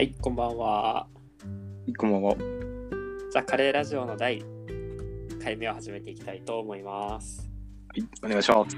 [0.00, 1.06] はい、こんばんは。
[1.98, 2.34] こんばんは。
[3.30, 7.50] じゃあ、カレーラジオの第1回目を始めていきたいと思います。
[7.88, 8.76] はい、お願いします。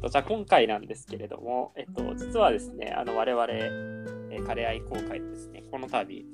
[0.00, 6.24] とじゃあ、今回なんですけれども、えっと、実はですね、あの我々、えーカレー愛好会でですね、この度、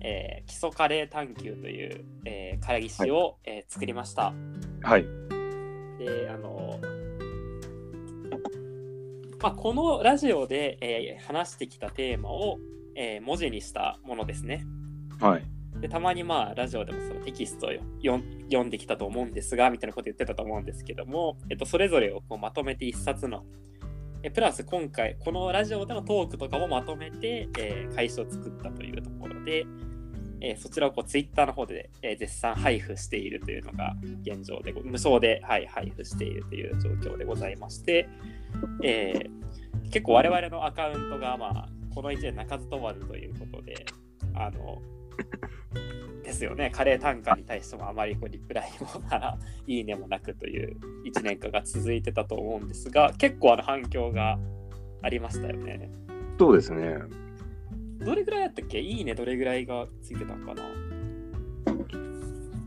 [0.00, 4.32] えー基礎カレー探求という、えー、会議誌を、えー作りました。
[4.80, 5.02] はい。
[5.98, 6.80] で、あの、
[9.42, 12.58] まあ、このラジオで、えー話してきたテーマを、
[12.96, 14.64] えー文字にしたものですね。
[15.20, 15.44] はい。
[15.80, 17.70] でたまにまあラジオでもそのテキストを
[18.02, 23.44] 読んできたと思うんですがみたいなこと言ってたと思うんですけども、えっと、それぞれをこうまとめて一冊の
[24.22, 29.66] えプラス今回このラジオでのトークとかもまとめて、えー、会社を作ったというところで、
[30.40, 38.08] えーそちらをこうツイッターの方で、えー絶賛配布しているというのが現状で無償で、はい、配布しているという状況でございまして、
[38.84, 39.42] えー
[39.90, 43.84] 結構我々のアカウントが、まあ、この1年鳴かず飛ばずということで
[44.34, 44.80] あの
[46.22, 46.70] ですよね。
[46.70, 54.38] カレー単価に対してもあまりこうリプライもならいいねもなくという1年間が続いてたと思うんですが、結構あの反響が
[55.02, 55.90] ありましたよね。
[56.38, 56.96] そうですね。
[58.00, 58.80] どれぐらいやったっけ？
[58.80, 60.62] いいねどれぐらいがついてたのかな？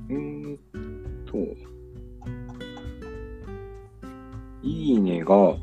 [0.07, 0.59] うーん
[1.25, 1.37] と、
[4.61, 5.57] いいねが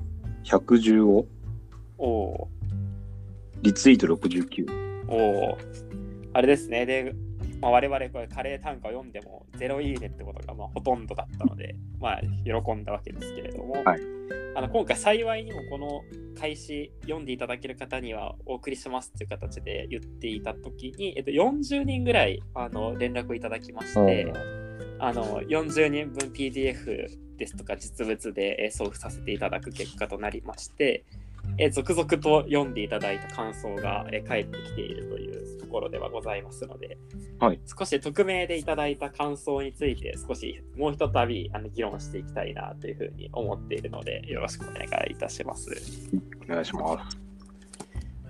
[0.45, 1.27] 115、
[1.99, 2.49] おお
[3.63, 4.67] リツイート69。
[4.67, 5.83] ーおー
[6.35, 6.85] あれですね。
[6.85, 7.15] で、
[7.61, 14.01] まあ、我々これカレー単価を読んでも0いいねってことがまあほとんどだったので、まあ喜んだわけですけれども、はい
[14.55, 16.03] あの今回幸いにもこの
[16.39, 24.33] 開始読んでいただける方にはお送りしますっていう形で言っていた時に、えっと、40人ぐらいあの連絡をいただきまして、
[24.99, 27.07] あの40人分 PDF
[27.39, 31.05] ですとか実物でえー送付させていただく結果となりまして、
[31.59, 36.99] えー続々と読んでいただいた感想が、えー返ってきているというところではございますので、
[37.39, 45.71] はい少し匿名でいただいた感想について少しもうひとたびあの議論していきたいなというふうに思っているのでよろしくお願いいたします。
[46.45, 47.19] お願いします。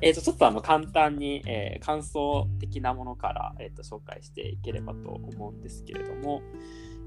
[0.04, 6.42] えー、とちょっとあの簡単に、えー感想的なものから、えー、と紹介していければと思うんですけれども、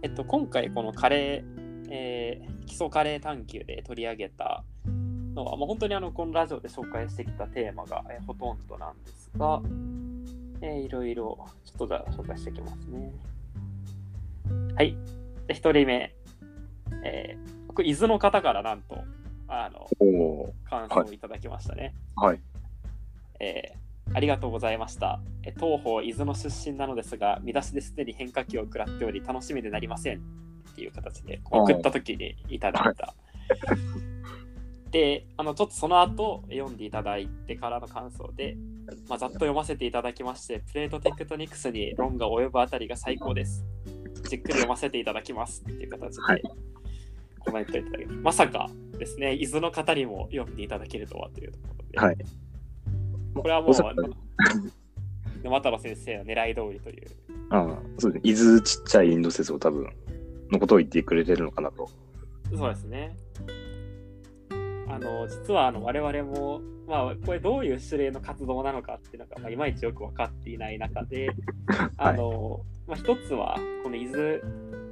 [0.02, 4.64] えっと、今回このカレー、えー基礎カレー探求で取り上げた
[5.36, 9.62] のは、まあ、本当にあのこのラジオで紹介してきたテーマが、えーほとんどなんですが、
[10.62, 13.12] えーいろいろちょっとじゃあ紹介していきますね。
[14.76, 14.98] はい。
[15.48, 16.16] で1人目、
[17.04, 18.98] えー、僕伊豆の方からなんと
[19.48, 19.88] あの
[20.70, 21.94] 感想をいただきましたね。
[22.18, 22.40] ーはい。
[23.40, 25.20] えーありがとうございました。
[25.44, 33.14] えー東方伊豆の出身なのですが、見出しですでに変化球を食らっており、楽しみでなりませんっていう形で送った時にいただいた。
[34.96, 38.56] で、あのちょっとその後読んでいただいてからの感想で、
[39.10, 43.66] まあ、ざっと読ませていただきまして、プレートテクトニクスに論が及ぶあたりが最高です。
[44.30, 46.42] じっくり読ませていただきますっていう形ではい
[47.40, 48.22] コメントいただきました。
[48.22, 52.00] まさかですね、伊豆の方にも読んでいただけるとはというところで。
[52.00, 52.18] はい。
[53.36, 53.74] これはもう、
[55.44, 57.08] 沼太郎先生の狙い通りという。
[57.50, 58.32] ああ、そうですね。
[58.32, 59.90] 伊豆ちっちゃいインド説を多分、
[60.52, 61.90] のことを言ってくれてるのかなと。
[62.56, 63.25] そうですね。
[64.96, 71.30] あの、実はあの我々も、まあ、これどういう種類の活動なのかっていうのが、まあ、いまいちよく分かっていない中で、
[71.98, 74.40] あの、まあ、一つは、この伊豆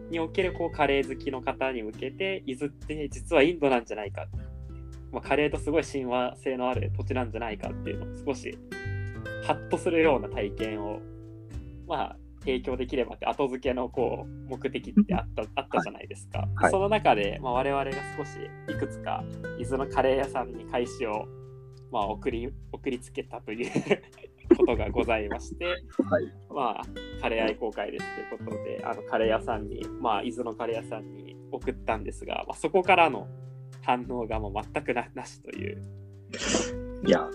[0.09, 4.27] におけるこうカレー好きの方に向けて、伊豆って実はインドなんじゃないか。
[5.13, 8.57] まあ、カレーとすごい親和性のある土地なんじゃないかっていうのを少し、
[9.45, 10.99] ハッとするような体験を、
[11.87, 16.47] まあ、提供できればって後付けのこう目的ってあったあったじゃないですか。
[16.55, 16.71] はい。
[16.71, 18.37] その中で、まあ、我々が少し
[18.69, 19.23] いくつか
[19.59, 21.25] 伊豆のカレー屋さんに開始を、
[21.91, 23.71] まあ、送り送りつけたという
[24.57, 25.77] ことがございまして、はい。
[26.49, 26.83] まあ、
[27.21, 33.27] カレー愛好会ですということで、あのカレー屋さんに、まあ、伊豆のカレー屋さんに送ったんですが、まあ、そこからの
[33.83, 35.81] 反応がもう全くななしという。
[37.05, 37.29] いや、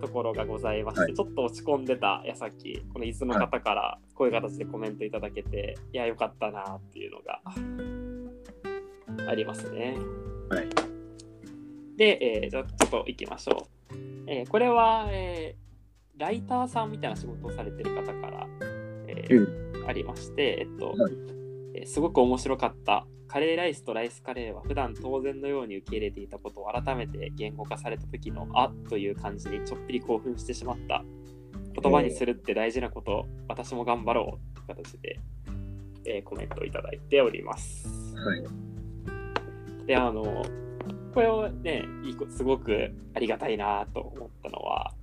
[0.00, 7.40] ところがございまして、はいちょっと落ち込んでた矢先、この伊豆の方からこういう形でコメントいただけて、い、や、よかったなっていうのが
[9.30, 9.96] ありますね。
[10.50, 10.68] はい。
[11.96, 13.94] で、えーじゃあちょっと行きましょう。
[14.26, 15.66] えーこれは、えー
[16.18, 18.46] ライターさんみたいな仕事をされてる方から、
[19.06, 21.45] えーありまして、えっと、はいえー
[21.84, 23.06] すごく面白かった。
[23.28, 31.04] カレーライスとライスカレーは普段当然のように受け入れていたことを改めて言語化された時のあという感じにちょっぴり興奮してしまった。
[31.80, 35.20] 言葉にするって大事なこと、私も頑張ろうという形で、
[36.06, 37.86] えーコメントをいただいております。
[38.16, 38.44] はい。
[39.86, 40.42] で、あの、
[41.12, 41.84] これをね、
[42.30, 44.94] すごくありがたいなと思ったのは、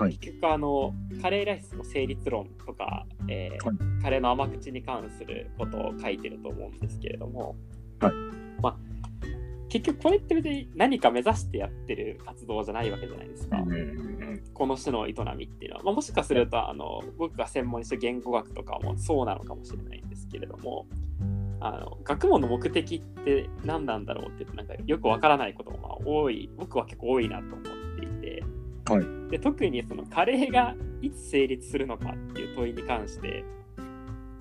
[0.00, 0.16] はい。
[0.18, 4.02] 結局あのカレーライスの成立論とか、えーはい。
[4.02, 7.56] カレーの甘口に関することを書いてると思うんですけれども、
[8.00, 8.12] はい。
[8.62, 8.76] まあ、
[9.68, 14.10] 結局これって別に何か目指してやってる活動じゃないわけじゃないですか、うんうん
[14.54, 20.86] この種の営みっていうのは、まあ、もしかするとあの僕が専門にしてる言語学とかもそうなのかもしれないんですけれども
[21.60, 27.62] あの学問の目的って何なんだろうってなんかよくわからないこともまあ多い僕は結構多いなと思っ
[27.98, 28.44] ていて、
[28.90, 33.44] はいで特にそのカレーがいつ成立するのかっていう問いに関して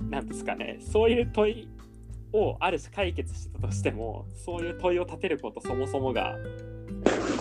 [0.10, 1.68] 何ですかねそういう問い
[2.34, 6.36] をある種解決したとしてもそういう問いを立てることそもそもが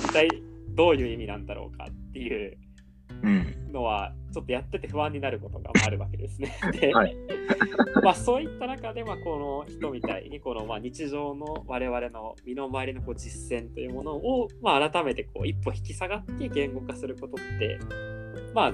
[0.02, 0.28] 一体
[0.75, 2.58] どういう意味なんだろうかっていう。
[3.73, 6.55] のはちょっとやってて不安になることがあるわけですね。
[6.81, 7.17] で、はい。
[8.03, 17.79] まあそういった中で、まあ、この人みたいにこのまあ日常の我々の身の回りのこう実践というものを、まあ、改めてこう一歩引き下がって言語化することって
[18.55, 18.67] ま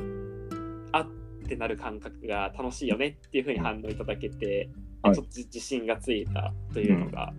[0.92, 1.08] ああっ
[1.46, 4.70] てなる感覚が楽しいよねっていうふうに反応いただけて、
[5.02, 5.14] はい。
[5.14, 7.32] ちょっと自信がついたというのが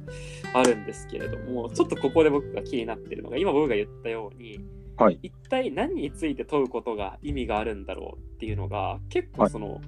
[0.53, 4.59] あるんですけれども、ちょっとここで僕が気になってるのが今僕が言ったように
[4.97, 5.19] はい。
[5.21, 9.81] 一体何について問うことが意味があるんだろうっていうのが結構その、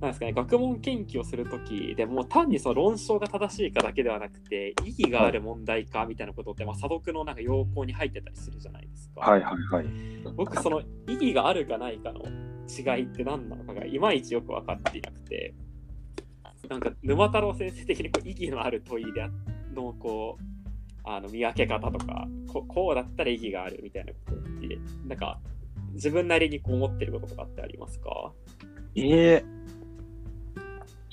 [0.00, 9.22] なんですかね学問研究をする時でも単にその論証が正しいかだけではなくて意義がある問題かみたいなことって、まあ、査読のなんか要項に入ってたりするじゃないですか。
[9.22, 9.86] はいはいはい。
[10.36, 12.20] 僕その意義があるかないかの
[12.68, 15.54] 違いって何なのかがいまいちよく分かっていなくて
[16.68, 19.30] なんか沼太郎先生的にこう意義のある問いであ
[19.74, 20.55] のこう
[21.06, 25.38] あの見分け方とかここうだったら意義があるみたいなことってなんか
[25.94, 28.32] 自分なりにこう思ってることとかってありますか？
[28.96, 29.44] ええ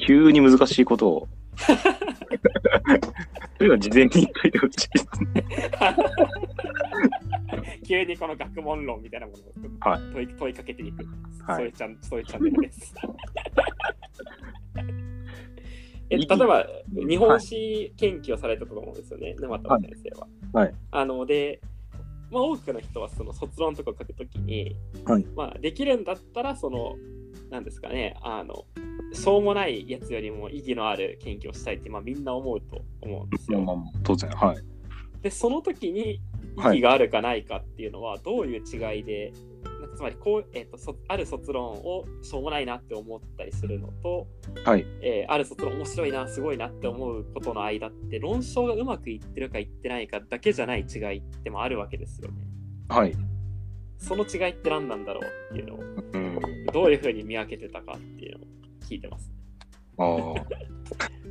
[0.05, 1.27] 急に難しいことを。
[3.57, 5.45] それは事前に言っといてほしいですね。
[7.87, 11.05] 急にこの学問論みたいなものをはい問い,、問いかけていく、
[11.45, 12.95] はいそういうチャンそういうチャンネルです。
[16.09, 16.65] え例えば、
[17.07, 20.27] 日本史研究をされてたと思うんですよね、沼田先生は。
[20.53, 20.75] はい。
[20.91, 21.61] あので、
[22.29, 25.25] まあ、多くの人はその卒論とかを書くときに、はい。
[25.35, 26.95] まあ、できるんだったら、その、
[27.49, 28.65] なんですかね、あの、
[29.13, 33.61] しょうもないやつよりも意義のある研究をしたいって、まあ、みんな思うと思うんですよ。
[33.61, 34.57] まあ当然、はい。
[35.21, 36.19] で、その時に
[36.57, 36.79] 意はい。
[36.79, 39.31] 義があるかないかっていうのは、どういう違いで、
[39.95, 44.27] つまりこう、えーとそ、ある卒論をしょうもないなって思ったりするのと、
[44.65, 44.85] はい。
[45.01, 52.37] えーある卒論面白いな、すごいなって思うことの間って、論証がうまくいってるかいってないかだけじゃない違いってもあるわけですよね。
[52.89, 53.13] はい。
[53.97, 55.79] その違いって何なんだろうっていうのを、
[56.13, 56.65] うん。
[56.73, 58.47] どういうふうに見分けてたかっていうのを
[58.81, 59.31] 聞いてます。
[59.97, 60.33] あ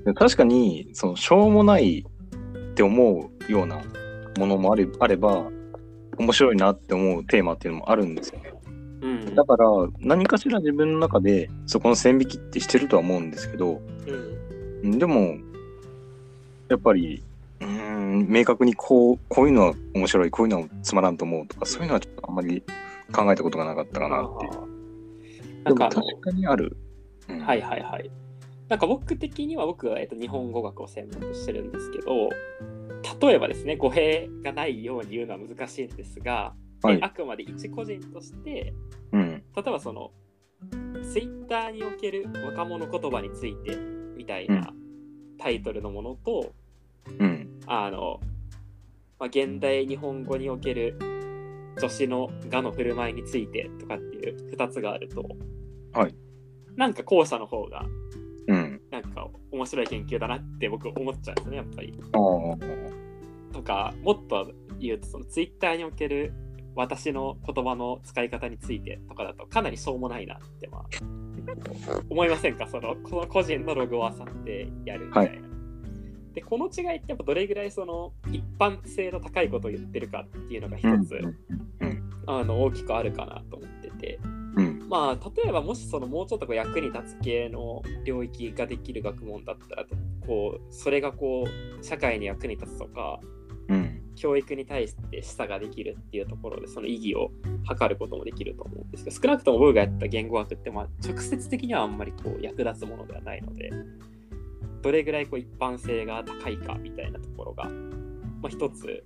[0.07, 0.15] あ。
[0.15, 3.83] 確かに、その、しょうもないって思うような
[4.39, 5.51] ものもあれあれば、
[6.19, 8.53] 面白いなって思うテーマっていうのもあるんですよね。
[9.03, 9.35] うん。
[9.35, 9.67] だから、
[9.99, 13.81] 何かしら自分の中で、そこの線引きってしてるとは思うんですけど、
[14.83, 14.99] うん。
[14.99, 15.37] でも、
[16.69, 17.23] やっぱり、
[17.61, 22.63] うーん、明確にこう、こういうのは面白い、こういうのはつまらんと思うとか、そういうのはちょっとあんまり
[23.13, 24.53] 考えたことがなかったかなっていう。
[24.53, 24.67] でも
[25.65, 26.77] なんかあの確かにある。
[27.29, 28.11] うんはいはいはい。
[28.73, 32.31] なんか僕的には僕は、えっと、日本語学を専門としてるんですけど、
[33.21, 38.73] 例えばですね、語弊がないように言うのは難しいんですが、はいえあくまで一個人として、
[39.13, 39.45] うん。
[39.55, 40.11] 例えばその、
[41.03, 43.77] ツイッターにおける若者言葉について
[44.17, 44.73] みたいな
[45.37, 46.55] タイトルのものと、
[47.19, 47.61] うん。
[47.67, 48.21] あの、
[49.19, 50.97] まあ、現代日本語における
[51.79, 55.29] 女子の画の振る舞いについてとかっていう2つがあると、
[55.93, 56.15] はい
[56.75, 58.22] なんか後者の方がうん。
[59.03, 61.93] なんか面白い研究だなって僕思っちゃうんですねやっぱり。
[63.53, 66.33] とかもっと言うとそのツイッターにおける
[66.75, 70.85] 私の言葉の使い方についてとかだとかなりしょうもないなってまあ
[72.09, 72.67] 思いませんか？
[72.67, 75.49] そのこの個人のログを漁ってやるみたいな。
[76.33, 81.21] でこの違いってやっぱどれぐらいその一般性の高いことを言ってるかっていうのが一つ、
[82.27, 84.42] あの大きくあるかなと思っててうん。
[84.93, 89.85] まあ例えばもしそのもうちょっとこう役に立つ系の領域ができる学問だったら
[90.27, 93.19] こうそれがこう社会に役に立つとか
[93.69, 93.99] うん。
[94.15, 97.31] 教育に対して示唆ができるっていうところでその意義を
[97.65, 103.71] 測ることもできると思うんですけど少なくとも僕がやった言語学ってまあ直接的にはあんまりこう役立つものではないので
[104.83, 107.71] どれぐらいこう一般性が高いかみたいなところが、ま
[108.45, 109.05] あ、一つ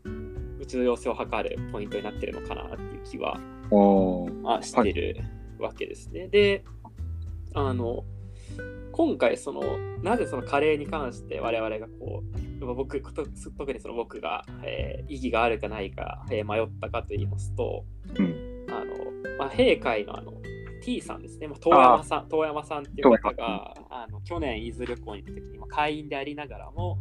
[0.67, 3.39] 重要性を測るポイントになってるのかなっていう気は。
[4.43, 5.17] まあ、してる
[5.59, 6.29] わけですね。
[6.29, 6.65] で、
[7.55, 8.05] あの、
[8.93, 9.63] 今回、その、
[10.03, 12.23] なぜそのカレーに関して我々がこ
[12.61, 13.27] う、まあ僕、と
[13.59, 17.85] 特にその僕が、えー意義があるかないか、えー迷ったかと言いますと、
[18.19, 18.67] うん。
[18.69, 18.95] あの、
[19.39, 20.33] まあ、閉会のあの
[20.83, 26.99] T さんですね、まあ、遠山さん遠山さんっていう方があの去年伊豆旅行に行った時に、まあ、会員でありながらも、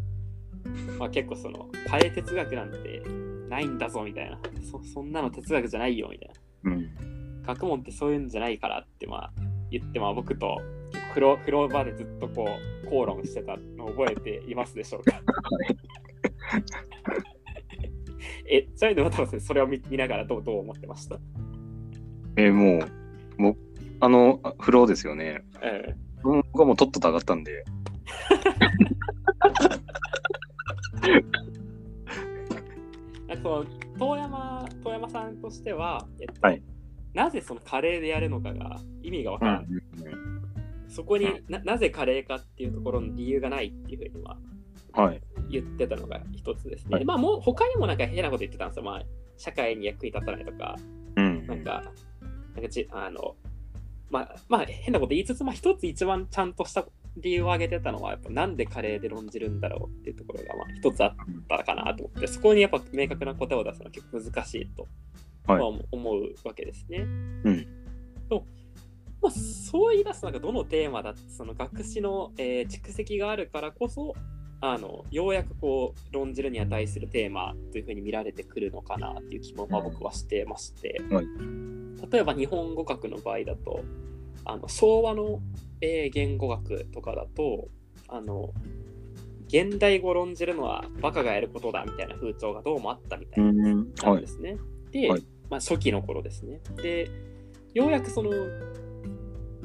[0.98, 3.04] まあ、結構そのカレー哲学なんて
[3.48, 4.40] ないんだぞみたいな
[4.72, 6.30] そそんなの哲学じゃないよみたい
[6.64, 7.25] なうん。
[7.46, 9.32] 学問ってそういうんじゃないからってまあ
[9.72, 10.60] 言って、まあ、僕と
[11.10, 12.48] 風呂風呂場でずっとこ
[12.84, 15.22] う口論してたのを覚えていますでしょうか？
[18.48, 21.20] え、ちなみに渡辺さんそれを見見ながらどうどう思ってました？
[22.38, 22.86] えーも
[23.38, 23.58] う、もう、
[24.02, 25.44] あの、あフローですよね。
[26.24, 27.64] うん僕はもうとっとと上がったんで、
[33.28, 33.66] なんかその
[33.98, 36.62] 遠山遠山さんとしては、えっとはい
[37.16, 39.66] なぜそのカレーでやるのかが意味がわからない、
[40.90, 44.38] そこにななぜカレーかっていうところの理由がないっていうふうには
[44.96, 45.22] はい。
[45.50, 46.96] 言ってたのが一つですね。
[46.96, 48.84] はいまあもう他にもなんか変なこと言ってたんですよ。
[48.84, 49.04] まあ
[49.38, 50.76] 社会に役に立たないとか、
[51.18, 51.46] うん。
[51.48, 51.84] なんか、
[52.54, 53.36] なんかじあの、
[54.10, 56.86] まあ、まあ変なこと言いつつ、まあ一つ一番ちゃんとした
[57.18, 61.16] 理由を挙げてたのは、やっぱなんでカレーで論じるんだろうっていうところがまあ一つあっ
[61.50, 64.88] たかなと思って、そこにやっぱ明確な答えを出すのは結構難しいと、
[65.48, 67.00] はいまあ思うわけですね。
[67.44, 67.68] うん
[68.30, 68.46] と
[69.22, 74.14] まあ、そう言い出すのがどのテーマだってその学士の、えー蓄積があるからこそ
[74.62, 81.26] あのようやくこう論じるに値するテーマというふうに見られてくるのかなっていう気もまあ僕はしてまして、はい
[82.12, 83.84] 例えば日本語学の場合だと
[84.44, 85.40] あの昭和の、
[85.82, 87.70] えー言語学とかだと
[88.08, 88.54] あの
[89.48, 94.22] 現代語論じるのはバカがやることだみたいな風潮がどうもあったみたいなうん。
[94.22, 94.28] で。
[94.28, 94.58] すね。
[94.92, 96.60] で、はいまあ、初期の頃ですね。
[96.82, 97.10] で、
[97.74, 98.32] ようやくその、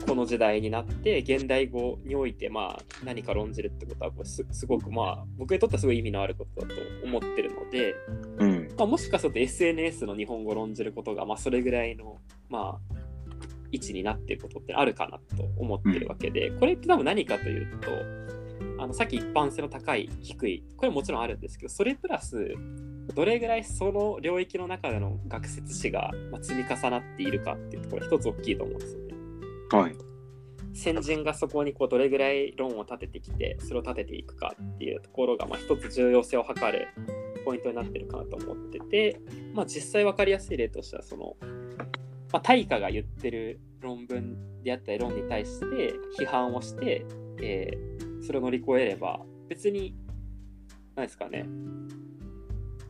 [0.07, 7.95] この時代になって、現代語において、まあ、何か論じるってことはす、すごく、まあ、僕にとってはすごい意味のあることだと思ってるので、
[8.39, 8.69] うん。
[8.77, 12.19] まあ、もしかすると SNS の日本語を論じることが、まあ、それぐらいの、
[12.49, 12.95] まあ、
[13.73, 17.91] 位置になっていることってあるかなと思ってるわけで、これって多分何かというと、
[18.79, 22.55] あのさっき一般性の高い、低い、これももちろんあるんですけど、それプラス、
[23.15, 29.15] どれぐらいその領域の中での学説史がまあ積み重なっているかっていうところが一つ大きいと思うんですよね。
[29.71, 29.97] はい。
[30.73, 36.89] 先人がそこにこうどれぐらい論を立ててきて、それを立てていくかっていうところがまあ一つ重要性を測る
[37.45, 39.21] ポイントになってるかなと思ってて、
[39.55, 41.37] まあ、実際分かりやすい例としてはその、
[42.33, 47.05] まあ、大化が言ってる論文であったり論に対して批判をして、
[47.43, 49.95] えーそれを乗り越えれば別に
[50.95, 51.47] 何ですかね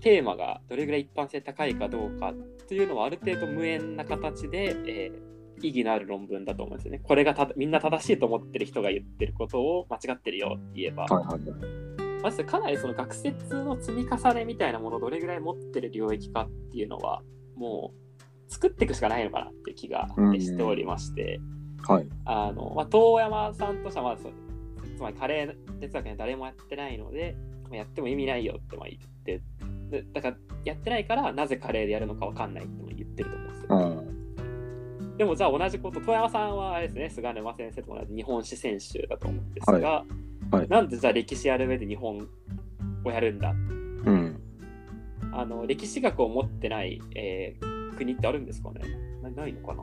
[0.01, 2.35] テーマがどれぐらい一般性高いかどうか
[2.69, 5.31] というのはある程度無縁な形で、えー
[5.63, 7.01] 意義のある論文だと思うんですよね。
[7.03, 11.25] これがたみんな正しいと思ってる人が言ってることを間違ってるよって言えば、はい。
[11.27, 12.23] はい。
[12.23, 17.23] まずかなりその学説の積み重ねみたいなものをどれぐらい持ってる領域かっていうのは
[17.57, 17.93] も
[18.49, 21.41] う作っていくしかないのかなっていう気がうんしておりまして、
[21.87, 22.07] はい。
[22.25, 24.25] あのまあ、遠山さんとしてはまず
[24.97, 29.41] つまりカレー哲学には誰もやってないので、まあやっても意味ないよってまあ言って
[29.91, 33.69] でだからやってないからなぜカレーでやるのかわかんないっても言ってると思うんですよ。
[33.71, 35.17] うん。
[35.17, 39.85] でもじゃあ同じこと、遠山さんはあれですね、菅沼先生と同じ日本史選手だと思うんですが、はい
[40.57, 42.27] はいなんでじゃあ歴史やる上で日本
[43.05, 43.51] をやるんだ？
[43.51, 44.41] うん。
[45.33, 48.81] あの歴史学を持ってない、えー国ってあるんですかね？
[49.23, 49.83] なないのかな？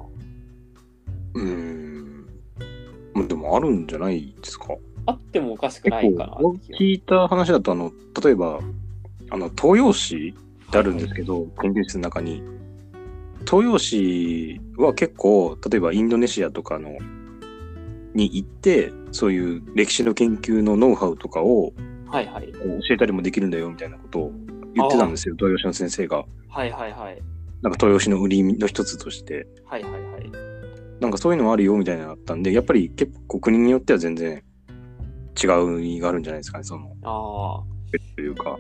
[1.38, 2.28] うーん。
[3.14, 4.76] まあでもあるんじゃないですか？
[5.06, 6.38] あってもおかしくないかな
[6.78, 8.60] 聞いた話だと、あの、例えば、
[9.30, 10.36] あの、東洋史
[10.68, 12.44] ってあるんですけど、研究室の中に。
[13.50, 16.98] 東洋史は結構、例えばインドネシアとかの、
[18.14, 21.72] に行って、そういう歴史の研究のノウハウとかを
[22.08, 22.52] はいはい。
[22.52, 22.60] 教
[22.96, 24.32] えたりもできるんだよみたいなことを
[24.74, 26.26] 言ってたんですよ、東洋史の先生が。
[26.50, 27.22] はいはいはい。
[27.62, 29.48] なんか東洋史の売りの一つとして。
[29.66, 30.47] はいはいはい。
[31.00, 34.44] なんかそういうのもあるよみたいなのあったんで、やっぱり結構国によっては全然
[35.42, 37.64] 違う意味があるんじゃないですかね、その、あ
[38.16, 38.58] というか。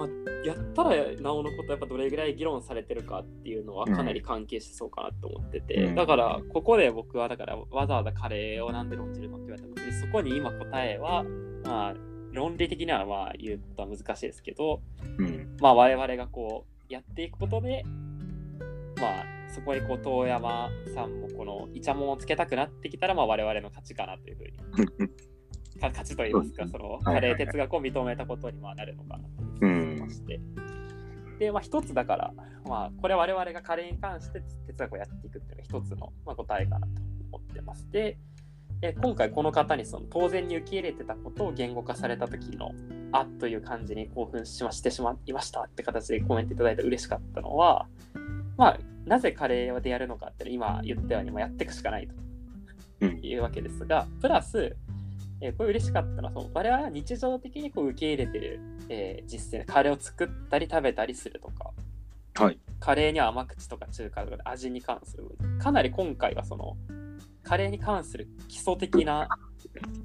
[0.00, 0.08] あ、
[0.46, 5.94] やったらなおのことやっぱどれぐらい議論されてるかっていうのはかなり関係してそうかなと思ってて、うん。
[5.94, 11.24] だからここで僕はだからわざわざカレーをなんで論じるのって言われても別にそこに今答えは
[11.64, 11.94] まあ
[12.32, 14.80] 論理的にはまあ言うことは難しいですけど、
[15.18, 15.56] うん。
[15.60, 17.84] まあ我々がこうやっていくことで
[19.00, 25.08] まあそこにこう遠山さんもこのイチャモンをつけたくなってきたらまあ我々の勝ちかなというふうに
[25.78, 29.30] か勝ちといいますか、そのカレー哲学を認めたことにまあなるのかなと
[29.62, 30.40] うん思いまして。
[31.38, 32.34] で、まあ一つだから、
[32.66, 36.92] まあこれ我々がカレーに関して哲学をやっていくっていうのが一つの、まあ、答えかなと
[37.32, 37.88] 思ってます。
[37.90, 38.18] で、
[38.82, 42.72] え今回この方にその当然に受け入れてたことを言語化された時の
[43.12, 47.86] あという感じに興奮しましてしまいましたって形でコメントいただいて嬉しかったのは、
[48.58, 52.14] まあなぜカレーでやるのかって今言ったようにもうやっていくしかないと
[53.00, 54.76] うんいうわけですが、プラス、
[55.40, 61.70] えーこれ嬉しかったのはその我々は日常的にこう受け入れてる、えー実践カレーを作ったり食べたりするとか
[62.44, 62.58] はい。
[62.80, 65.24] カレーには甘口とか中華とかで味に関する
[65.58, 66.76] かなり今回はその
[67.42, 69.28] カレーに関する基礎的な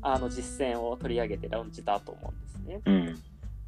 [0.01, 2.81] あの実践を取り上げて論じたと思うんですね。
[2.85, 3.19] うん。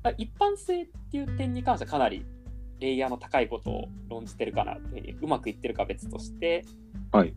[0.03, 2.25] まあ一般性っていう点に関してはかなり
[2.79, 6.65] レイヤーの高いことを論じてるかなというふうにうまくいってるかは別として、
[7.11, 7.33] はい。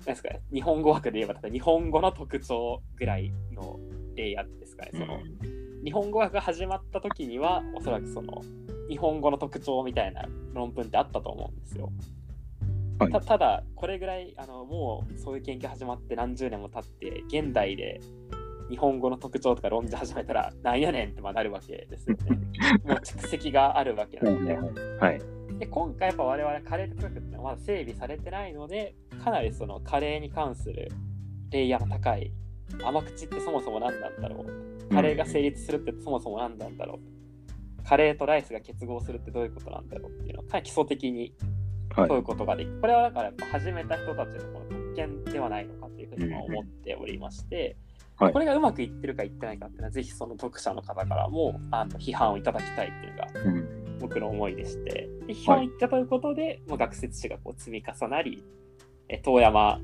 [0.00, 3.78] なんですかね、日本語枠で言えば例えば日本語の特徴ぐらいの
[4.16, 4.92] レイヤーですかね。
[4.94, 5.20] その
[5.84, 8.42] 日本語学が始まった時にはおそらくその
[8.88, 11.92] 日本語の特徴みたいな論文ってあったと思うんですよ。
[12.98, 17.98] はいたただこれぐらいあのもうそういう研究始まって何十年も経って現代で
[18.70, 22.38] 日本語の特徴とか論じ始めたら なんやねんってまあなるわけですよね。
[22.84, 24.56] もう蓄積があるわけなので。
[24.98, 25.20] はい。
[25.58, 30.88] で今回やっぱ我々カレー哲学ってはまだ整備されてないのでかなりそのカレーに関する
[31.50, 32.32] レイヤーの高い
[32.82, 41.34] 甘口ってそもそも何なんだろうカレーが成立するってそもそも何なんだろうカレーとライスが結合するってどういうことなんだろうっていうのをかなり基礎的に
[41.94, 47.76] はい問うことができる、これはだからやっぱ始めた人たちのこの特権ではないのかというふうにまあ思っておりまして、
[48.20, 53.80] はいこれがうまくいってるかいってないかっていうのはぜひその読者の方からもあの批判をいただきたいっていうのがうん。
[54.00, 58.42] 僕の思いでして、で批判を言ったということで、まあ、学説史がこう積み重なり、
[59.08, 59.78] え遠山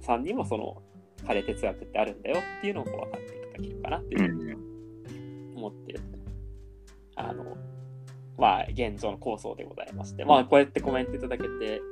[0.00, 0.82] さんにもその
[1.26, 5.56] カレー哲学ってあるんだよっていうのをこう分かっていただけるかなっていううふうにん。
[5.56, 6.00] 思ってる、
[7.16, 7.56] あの、
[8.38, 11.82] まあ、現状の構想でございまして、まあ、こうやってコメントいただけて、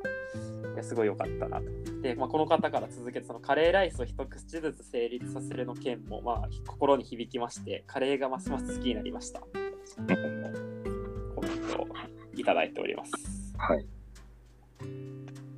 [0.76, 1.64] いやすごい良かったなと。
[2.02, 9.40] で、まあ、この方から続けて、そのカレーライスを一口ずつ成立させるの件も、まあ、心に響きまして、カレーがますます好きになりました。
[9.40, 11.86] コメントを
[12.34, 13.12] いただいております。
[13.56, 13.78] はい。
[13.80, 13.86] っ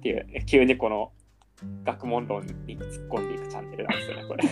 [0.03, 1.11] ていう、え急にこの
[1.83, 4.45] 学問論に突っ込んでいくチャンネルなんですよね、これ。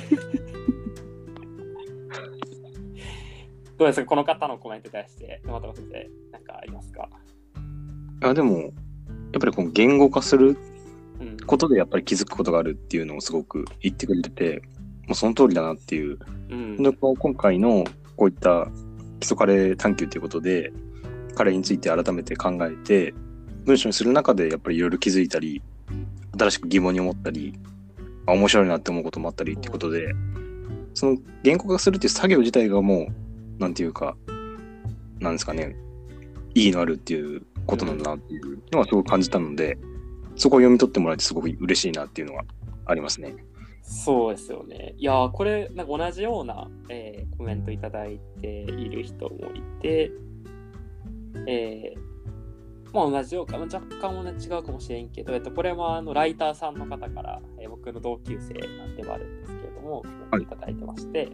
[3.78, 7.08] どうですか、この方のコメントに対して、沼田先生、なんかありますか？
[8.22, 8.72] あでも、
[9.36, 10.56] やっぱりこの言語化する
[11.20, 11.36] うん。
[11.46, 14.62] ことでやっぱり気づくことがあるっていうのをすごく言ってくれてて、
[15.06, 16.18] もうその通りだなっていう。
[16.48, 16.82] うん。
[16.82, 17.84] で今回の
[18.16, 18.66] こういった
[19.20, 20.72] 基礎カレー探求ということで、
[21.34, 23.14] カレーについて改めて考えて、
[23.66, 25.62] 文章にする中でやっぱりいろいろ気づいたり、
[26.38, 27.52] 新しく疑問に思ったり、
[28.26, 30.14] あ面白いなって思うこともあったりってことで、
[30.94, 33.08] その言語化するっていう作業自体がも
[33.58, 34.16] う、なんていうか、
[35.20, 35.76] なんですかね、
[36.56, 39.76] 意義のあるっていうことなんだなっていうのはすごく感じたので、
[40.36, 42.44] そこを読み取ってもらえてすごく嬉しいなっていうのが
[42.86, 43.34] ありますね。
[43.82, 44.94] そうですよね。
[44.96, 50.10] いやー、これ、なんか同じような、えーコメントいただいている人もいて、
[51.46, 51.98] えー
[52.94, 61.28] まあ同じようか、まあ若干もね違うかもしれんけど、えっと、これもあのライターさんの方から、えー僕の同級生なんでもあるんですけれども、コメントいただいてまして、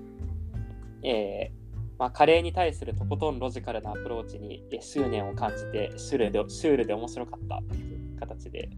[1.04, 1.61] えー
[1.98, 8.70] まあ、カレーに対するとことんロジカルなアプローチにえー執念を感じて、シュールでシュールで面白かったという形で、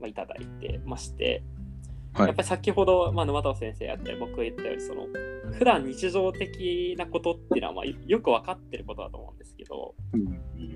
[0.00, 1.42] まあ、いただいてまして、
[2.16, 2.26] はい。
[2.28, 5.06] やっぱり先ほど、まあ、沼田先生やったり僕が言ったようにその
[5.52, 9.94] 普段日常的なことっていうのは、まあ、よよく分かってることだと思うんですけど、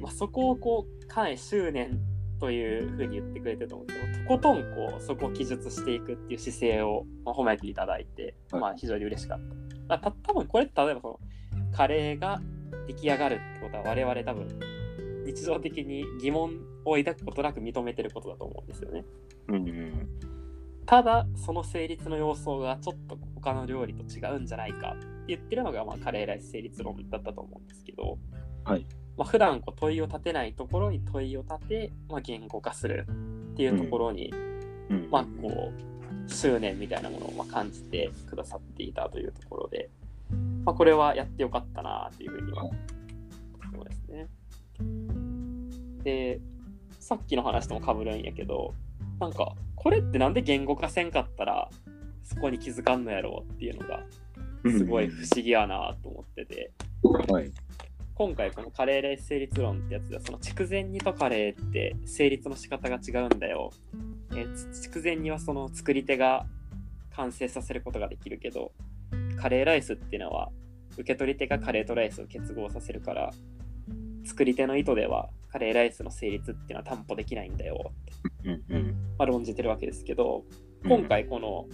[0.00, 1.98] まあ、そこをこうかなり執念
[2.38, 8.60] というふうに言ってくれてると思うんですけどとことんこうそこを記述していくっていう姿勢を、まあ、褒めていただいて、はい。
[8.60, 9.38] まあ、非常に嬉しかっ
[9.88, 9.96] た。
[9.96, 11.20] だた多分これって例えばその
[11.72, 12.40] カレーが
[12.86, 14.48] 出来上がるってことは我々多分
[15.24, 19.04] 日常的に疑問を抱くことなく認めてることだと思うんですよね。
[19.48, 20.08] うんうん
[20.86, 28.18] ただその成立の要素がちょっと他の料理と違うんじゃないかって言ってるのが、まあ、カレーライス成立論だったと思うんですけど、
[28.64, 28.84] はい。
[29.16, 33.06] まあ、普段こう問いを立てないところに問いを立て、まあ、言語化する
[33.52, 34.34] っていうところに、
[34.90, 35.08] うん。
[35.12, 39.90] まあこう執念みたいなものをまあ感じてくださっていたというところで、
[40.64, 44.26] まあ、これはやってよかったなというふうには思いますね。
[46.02, 46.40] で
[46.98, 48.72] さっきの話ともかぶるんやけど
[49.18, 51.68] なんかこれってなんで言語化せんかったら
[52.22, 54.02] そこに気づかんのやろうっていうのが
[54.70, 56.70] すごい不思議やなと思ってて、
[57.02, 57.50] はい。
[58.14, 63.70] 今回このカレーレ成立論ってやつではその筑前煮とカレーって成立の仕方が違うんだよ。
[64.36, 66.46] え筑前煮はその作り手が
[67.16, 68.72] 完成させることができるけど
[69.40, 70.50] カレーライスっていうのは
[70.94, 73.30] 受け取り手がカレーとライスを結合させるから
[74.24, 78.86] 作り手の意図ではカレーライスの成立っていうのは担保できないんだよって、うんうん
[79.18, 80.44] まあ、論じてるわけですけど
[80.84, 81.66] 今回この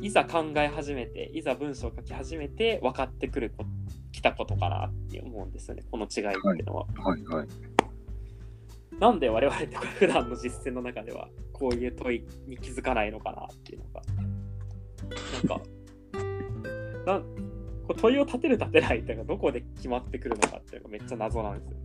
[0.00, 3.64] いざ考え始めていざ文章を書き始めて分かってくるこ
[4.12, 6.86] きたことかなって思うんですよねこの違いっていうのは。
[6.96, 7.48] はいはい。
[9.00, 14.02] なんで我々って普段の実践の中ではこういう問いに気づかないのかなっていうのが
[15.48, 15.62] なんか
[17.06, 17.22] なん
[17.88, 21.78] こう問いを立てる立てないっていうのがどこで決まってくるのかっていうのがめっちゃ謎なんですよね。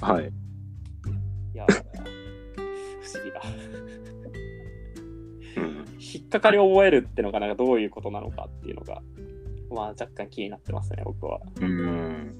[0.00, 0.24] はい。
[0.24, 0.28] い
[1.56, 3.40] や、不思議だ。
[5.56, 5.84] うん。
[5.98, 9.02] 引っかかりを覚えるっていうのがなんかどういうことなのかっていうのが、
[9.70, 11.40] まあ若干気になってますね、僕は。
[11.60, 12.32] うん。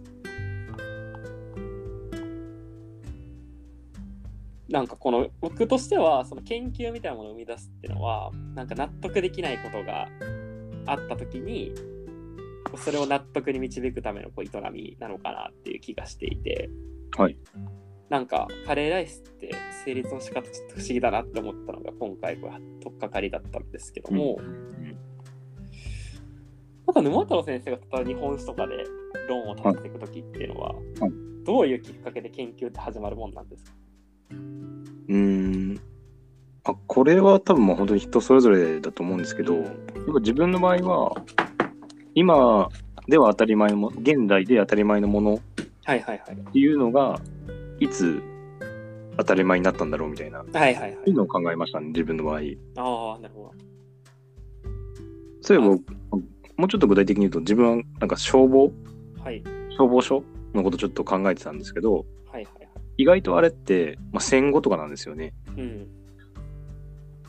[4.69, 10.09] なんかこの僕としてはその研究みたいなものを生み出すっていうのはなんか納得できないことが
[10.87, 11.73] あった時に
[12.77, 16.69] それを納得に導くためのこう営みなのかなっていう気がしていて、
[17.17, 17.39] はい、
[18.11, 24.39] なんかカレーライスって成立の仕方ちょっと不思議だなって思ったのが今回これ取っかかりだったんですけども、
[26.87, 28.85] なんか沼太郎先生が例えば日本史とかで
[29.29, 30.83] 論を立てていく時っていうのは、はい。
[31.45, 33.73] どういうきっかけで研究って始まるもんなんですか？
[34.31, 35.81] うん。
[36.65, 39.65] あ、これは多分もう本当に人それぞれだと思うんですけど、
[40.21, 41.23] 自分の場合は、
[42.15, 42.69] 今
[43.09, 45.39] では当たり前のも、現代で当たり前のものっ
[45.85, 46.37] はいはいはい。
[46.53, 47.21] ていうのが、
[47.79, 48.21] いつ
[49.17, 52.41] 当たり前になったんだろうみたいな、はいはいはいそういうのを考えましたね、自分の場合。
[52.77, 53.53] ああ、なるほ
[55.41, 55.77] そういえば、
[56.57, 58.73] もうちょっと具体的に言うと、自分はなんか消防、
[59.17, 59.23] ど。
[59.23, 59.43] はい。
[59.71, 62.05] 消防署のことちょっと考えてたんですけど。
[62.97, 65.35] 意外とあれって、まあ、戦後とかなんですよね。
[65.57, 65.87] うん。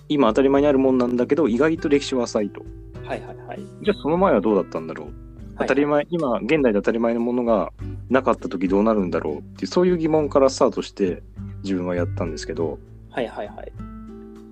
[0.10, 2.62] 今当たり前にあるもんなんだけど、意外と歴史は浅いと。
[3.04, 3.60] はいはいはい。
[3.84, 5.28] じゃあその前はどうだったんだろう
[5.60, 7.72] 当たり前、今、現代で当たり前のものが
[8.10, 11.24] なかった時どうなるんだろうっていう、そういう疑問からスタートして
[11.64, 12.78] 自分はやったんですけど、
[13.10, 13.72] はいはいはい。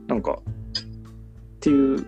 [0.07, 2.05] なんか、っていう、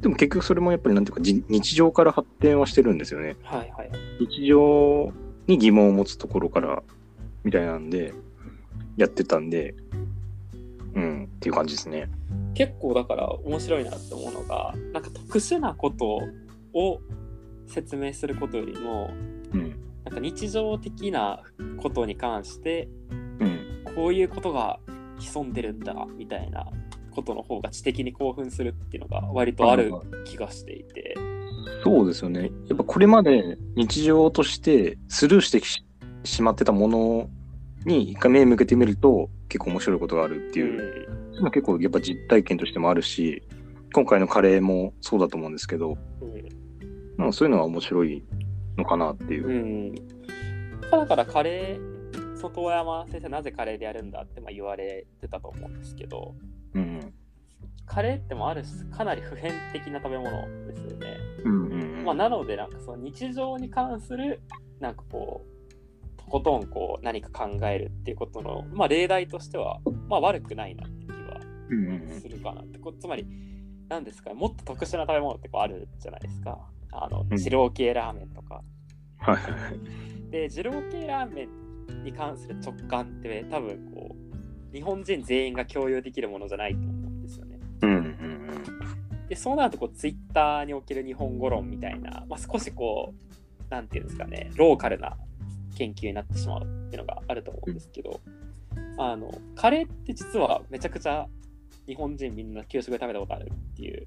[0.00, 3.36] でも結局それもやっぱりなんていうか、じ日常から発展はしてるんですよね。
[3.42, 3.90] はいはい。
[4.18, 5.12] 日常
[5.46, 6.82] に疑問を持つところから、
[7.44, 8.12] みたいなんで、
[8.96, 9.74] やってたんで、
[10.94, 12.08] うん、っていう感じですね。
[12.54, 16.20] 結構だから面白いなって思うのが、なんか特殊なこと
[16.74, 17.00] を
[17.66, 19.10] 説明することよりも、
[19.52, 21.42] うん、なんか日常的な
[21.78, 22.88] ことに関して、
[23.38, 24.80] うん、こういうことが
[25.18, 26.66] 潜んでるんだみたいな
[27.10, 29.92] ことの方が知的に興奮するっていうのが割とある
[30.24, 31.16] 気がしていて。
[31.84, 32.50] そうですよね。
[32.68, 35.84] やっぱこれまで日常としてスルーしてし
[36.24, 37.30] しまってたもの
[37.84, 43.42] に一回目向けてみると結構面白いことがあるっていう、そういうの結構やっぱ実体験としてもあるし、
[43.92, 46.48] 今回のカレーもそうだと思うんですけど、うん。
[47.16, 48.24] なんかそういうのは面白い
[48.76, 49.46] のかなっていう。
[49.46, 49.94] うん、
[50.90, 56.34] だからカレーその遠山先生なぜカレーでやるんだってまあ言われてたと思うんですけど
[56.74, 57.12] うん。
[57.84, 60.30] カレーってもある種かなり普遍的な食べ物
[60.68, 64.40] ですよね、うんうんまあ、なのでなんかその日常に関する
[64.78, 65.49] なんかこうと
[66.30, 71.40] ことんこう何か考えるっていうことの、まあ、例題としては、まあ、悪くないなって気は
[72.20, 72.78] するかなって。
[72.78, 73.26] こつまり
[73.88, 76.58] 何ですかねもっと特殊な食べ物ってこうあるじゃないですか。
[76.92, 77.36] あのうん。
[77.36, 78.62] 二郎系ラーメンとか、
[79.18, 79.36] は
[80.28, 80.30] い。
[80.30, 81.48] で二郎系ラーメ
[81.92, 84.16] ンに関する直感って多分こ
[84.72, 87.58] う日本人全員が共有できるものじゃないと思うんですよね。
[87.82, 89.28] うんうん。
[89.28, 93.12] でそうなるとこうツイッターにおける日本語論みたいな、まあ、少しこ
[93.68, 95.16] うなんていうんですかねローカルな
[95.80, 98.20] 研究になってしまうっていうのがあると思うんですけど、
[98.98, 101.26] あのカレーって実はめちゃくちゃ
[101.86, 104.06] 日本人みんな給食で食べたことあるっていう。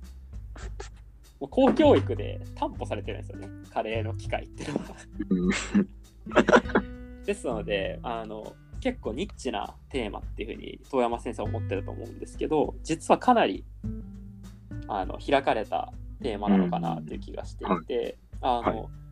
[1.39, 3.49] もう公教育で担保されてるんですよね。
[3.73, 4.85] カレーの機会っていうのは。
[5.29, 6.41] う
[7.21, 7.25] ん。
[7.25, 13.65] ですのであの結構ニッチなテーマっていうふうに遠山先生は思ってると思うんですけど実はかなり
[14.87, 19.02] あの開かれたテーマなのかなっていう気がしていて、あのはい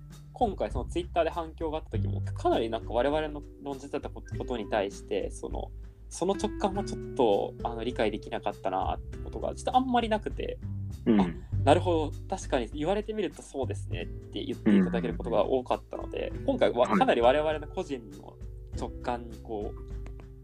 [0.42, 5.70] 今回そのツイッターで反響があった時もかなりなんか我々の論じてたことに対してその
[6.10, 10.58] その直感はちょっとあの理解できなかったなってことが実はあんまりなくて
[11.06, 11.44] うん。
[11.64, 18.36] なるほど確かに言われてみるとそうですねって言っていただけることが多かったので、今回ははいかなり我々の個人の
[18.76, 19.80] 直感にこう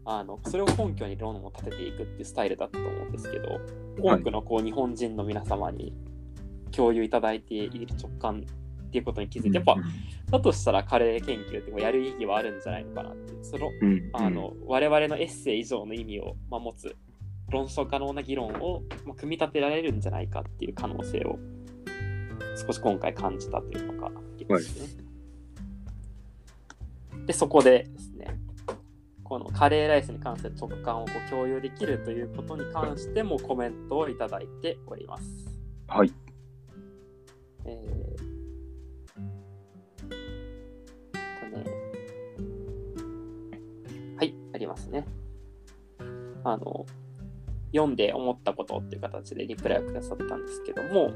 [0.04, 3.60] あのそれを根拠に論を立てていくっていうスタイルだったと思うんですけど
[4.00, 5.92] 多くのこう日本人の皆様に
[6.70, 8.46] 共有いただいている直感
[8.88, 9.76] っていうことに気づいてやっぱ
[10.30, 16.96] だとしたらカレー研究ってやる意義はあるんじゃないのかなっていうそのうん、あの我々のエッセイ以上の意味をまあ持つ
[17.50, 21.38] 論証可能な議論をまあ組み立てられるんじゃないかっていう可能性を
[22.66, 24.10] 少し今回感じたというのが
[24.60, 25.04] すね。
[27.26, 28.38] でそこでですね
[29.22, 35.24] このカレーライスに関する直感をこう共有できるということに関してもコメントをいただいております。
[35.86, 36.12] はい。
[37.66, 38.37] えー
[41.48, 41.64] ね
[44.16, 45.06] はい、ありますね。
[46.44, 46.86] あの、
[47.72, 51.12] 読んで思ったことっていう形でリプライをくださったんですけども、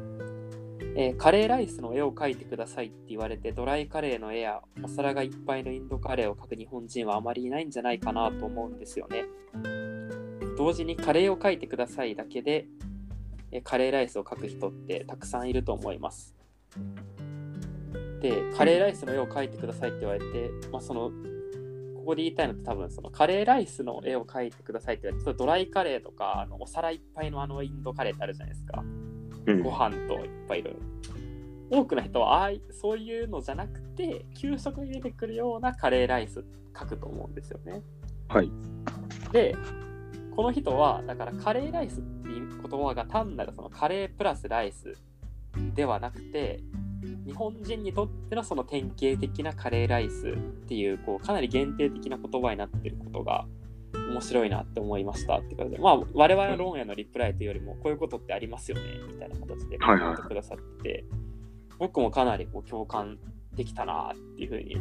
[0.94, 9.24] えーカレーライスの絵を描いてくださいって言われて、ドライカレーの絵やお皿がいっぱいのインドカレーを描く日本人はあまりいないんじゃないかなと思うんですよね。
[10.56, 12.66] 同時にカレーを描いてくださいだけで、
[13.50, 16.36] えーカレーライスを描く人ってたくさんいると思います。
[18.22, 21.10] で、カレーライスの絵を描いてくださいって言われて、まあ、その、
[21.96, 28.82] ここで言いたいのって多分そのカレーライスの絵を描いてくださいって言われて、ドライカレーとかあのお皿いっぱいのあのインドカレーってあるじゃないですか。
[29.46, 30.80] うんご飯といっぱいいろいろ。
[31.78, 36.44] 多くの人はああいそういうのじゃなくて、給食に出てくるようなカレーライス
[36.78, 37.82] 書くと思うんですよね。
[38.28, 38.50] はい。
[39.32, 39.56] で、
[40.34, 44.96] この人は、だからカレーライスっていう言葉が単なるそのカレープラスライス
[45.74, 46.60] ではなくて、
[47.26, 50.36] 日本人にとってのその典型的なカレーライスっ
[50.68, 53.46] ていう、こうかなり限定的な言葉になってることが
[54.10, 61.04] 面白いなって思いましたってことで、まあ、我々の論へのリプライというよりも、こういうことってありますよねみたいな形でコメントくださってて、
[61.78, 63.18] 僕もかなりこう共感
[63.54, 64.76] できたなっていうふうに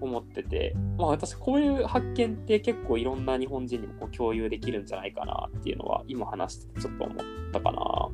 [0.00, 7.16] 思ってて、まあ、私こういう発見って結構いろんな日本人にもこう共有できるんじゃないかなっていうのは今話しててちょっと思っ
[7.52, 8.08] たかな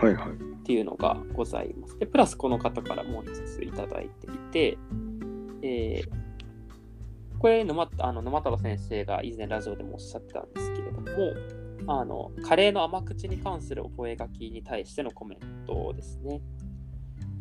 [0.00, 0.28] はいはい。
[0.30, 1.98] っていうのがございます。
[1.98, 4.78] で、プラスこの方からもう一ついただいていて、
[5.62, 6.30] えー
[7.40, 11.08] これ沼あの沼太郎先生が以前ラジオでもおっしゃってたんですけれども、
[11.86, 16.42] あのカレーの甘口に関する覚書に対してのコメントですね。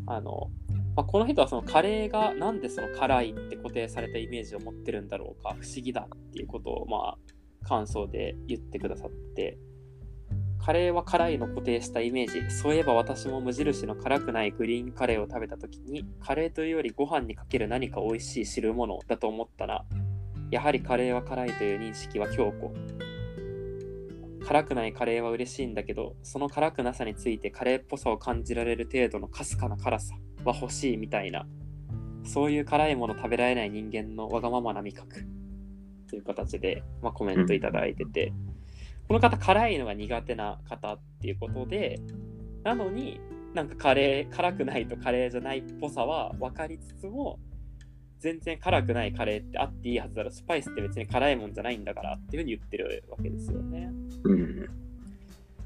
[0.07, 0.49] あの
[0.95, 9.57] まあ、この人はそのカレーがなんでその辛いって固定されたイメージを持ってるんだろうか不思議だっていうことをまあ感想で言ってくださって
[10.69, 12.55] カレーは辛いの固定したイメージ。
[12.55, 19.84] そういえば私も無印の辛くないグリーンカレーを食べた時にカレーというよりご飯にかける何か美味しい汁物だと思ったら
[20.51, 22.69] やはりカレーは辛いという認識は強固。
[24.45, 30.13] 辛くないカレーは嬉しいんだけどその辛くなさについてカレーっぽさを感じられる程度のかすかな辛さ
[30.45, 31.47] は欲しいみたいな。
[32.23, 35.25] そういう辛いもの食べられない人間のわがままな味覚
[36.08, 38.34] という形で、まあ、コメントいただいてて、
[39.09, 41.99] この方辛いのが苦手な方っていうことで
[42.63, 43.19] なのに
[43.55, 47.39] なんかカレー辛くないとカレーじゃないっぽさは分かりつつも
[48.19, 53.89] 全然辛くないカレーってあっていいはずだろスパイスって別に辛いもんじゃないんだからっていうふうに言ってるわけですよね。
[54.25, 54.67] うん。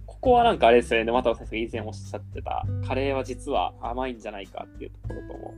[0.06, 5.54] ここはなんかあれですよね、沼田先生が以前おっしゃってた、カレーは実は甘いんじゃないかっていうところとも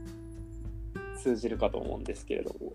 [1.17, 2.73] 通じるかと思うんですけれども。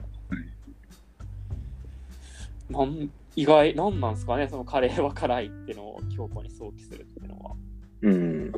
[2.71, 7.57] なん意外、なんなんですかね、そのカレーは辛いっていうのを強固に想起するっていうのは。
[8.03, 8.53] うん。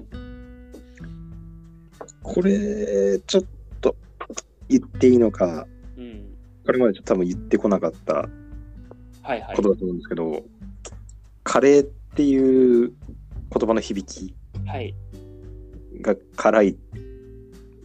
[2.22, 3.44] これ、ちょっ
[3.81, 3.96] と
[4.68, 6.35] 言っていいのか、うん。
[6.64, 8.29] これまで多分言ってこなかったは
[9.37, 9.70] いはいこと。
[9.70, 10.42] だと思うんですけど、
[11.42, 14.35] カレーっていう言葉の響き
[14.66, 14.94] はい。
[16.01, 16.77] が辛い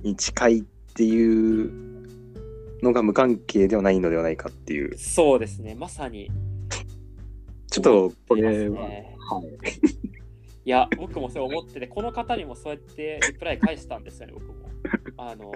[0.04, 0.64] に近いっ
[0.94, 1.87] ていう
[2.82, 6.32] のが無関係ではないのではないかっていう、そうですね、まさに。
[7.70, 9.46] ちょっとこれは、ねはい。
[10.66, 14.54] いや、僕もそう思ってて、この方にもそうやってリプライ返したんですよね、僕も。
[15.18, 15.52] あの、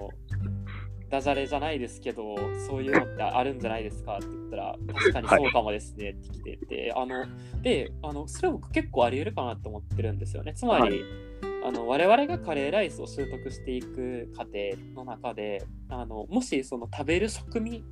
[1.09, 2.35] ダジャレじゃないですけど、
[2.67, 7.25] そういうのってあるんじゃないですかって言ったら、確かにそうかもですねって来てて、あの、
[7.61, 10.53] で、あの、それは僕結構あり得るかなと思ってるんですよね。
[10.53, 14.53] つまり、はあの我々がカレーライスを習得していく過程
[14.95, 17.83] の中であのもしその食べる食味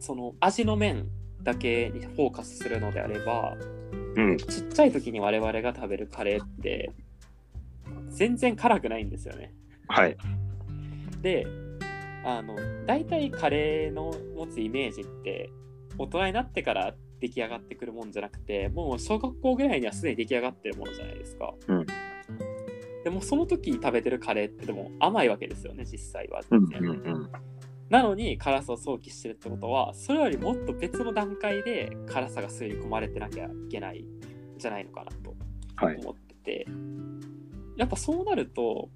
[0.00, 1.08] その味の面
[1.42, 3.56] だけにフォーカスするのであれば
[4.16, 4.36] うん。
[4.38, 6.90] ちっちゃい時に我々が食べるカレーって
[8.08, 9.54] 全然辛くないんですよね。
[9.88, 10.16] はい。
[11.20, 11.46] で
[12.24, 12.56] あの
[12.86, 15.50] 大体カレーの持つイメージって
[15.98, 21.54] 大人になってから出来上がってくるもんじゃなくてもう小学校ぐらいにはすでに出来上がってるものじゃないですか。
[21.68, 21.86] うん
[23.04, 26.90] でもその時に食べてるカレーってでも甘いわけですよね実際はうん全然。
[26.90, 27.30] うんうん。
[27.90, 35.34] なのに辛さを想起してるってことはそれよりもっと別の段階で辛さが吸い込まれてなきゃいけないんじゃないのかなと
[35.76, 35.96] はい。
[35.96, 36.66] 思ってて、
[37.76, 38.88] やっぱそうなると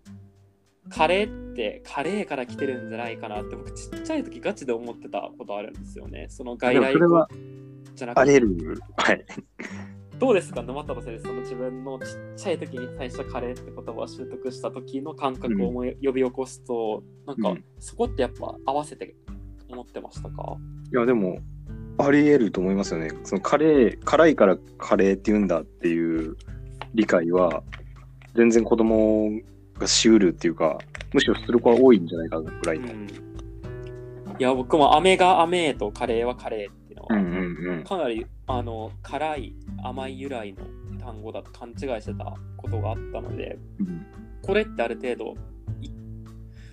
[0.89, 7.27] カレーってカレーから来てるんじゃないかなって僕ちっちゃい時ガチで思ってたことあるんですよねその外来語
[7.95, 8.81] じゃなくてあり得る。
[8.97, 9.25] はい。
[10.19, 10.63] どうですか？
[10.63, 17.65] 沼太郎先生その自分のちっちゃい時に最初カレーって言葉を習得した時の感覚を思い呼び起こすと、なんかうん。
[17.79, 19.15] そこってやっぱ合わせて
[19.69, 20.57] 思ってましたか、
[20.93, 21.39] いや、でも、
[21.99, 23.11] あり得ると思いますよね。
[23.25, 26.37] そのカレー、辛いからカレーって言うんだっていう
[26.95, 27.63] 理解は、
[28.35, 29.31] 全然子供
[29.79, 30.79] がしうるっていうか、
[31.13, 32.87] むしろする子は多いんじゃないかぐらいの。
[32.87, 33.07] うん。
[34.39, 40.65] いや僕も飴が飴とカレーはカレーはうんうんうんかなりあの辛い甘い由来の
[41.01, 44.07] 単語だと勘違いしてたことがあったのでうん
[44.43, 45.35] これってある程度
[45.81, 45.91] い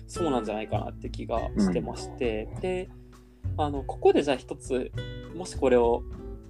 [0.06, 2.88] そうなんじゃないかなって気がしてまして、で
[3.56, 4.92] あのここでじゃあ一つ
[5.34, 6.04] もしこれを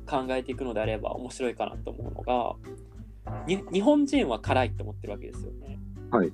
[0.07, 5.79] 考えていくのであれば面白いかなと思うのがに日本人は辛いって思ってるわけですよね。
[6.11, 6.33] はい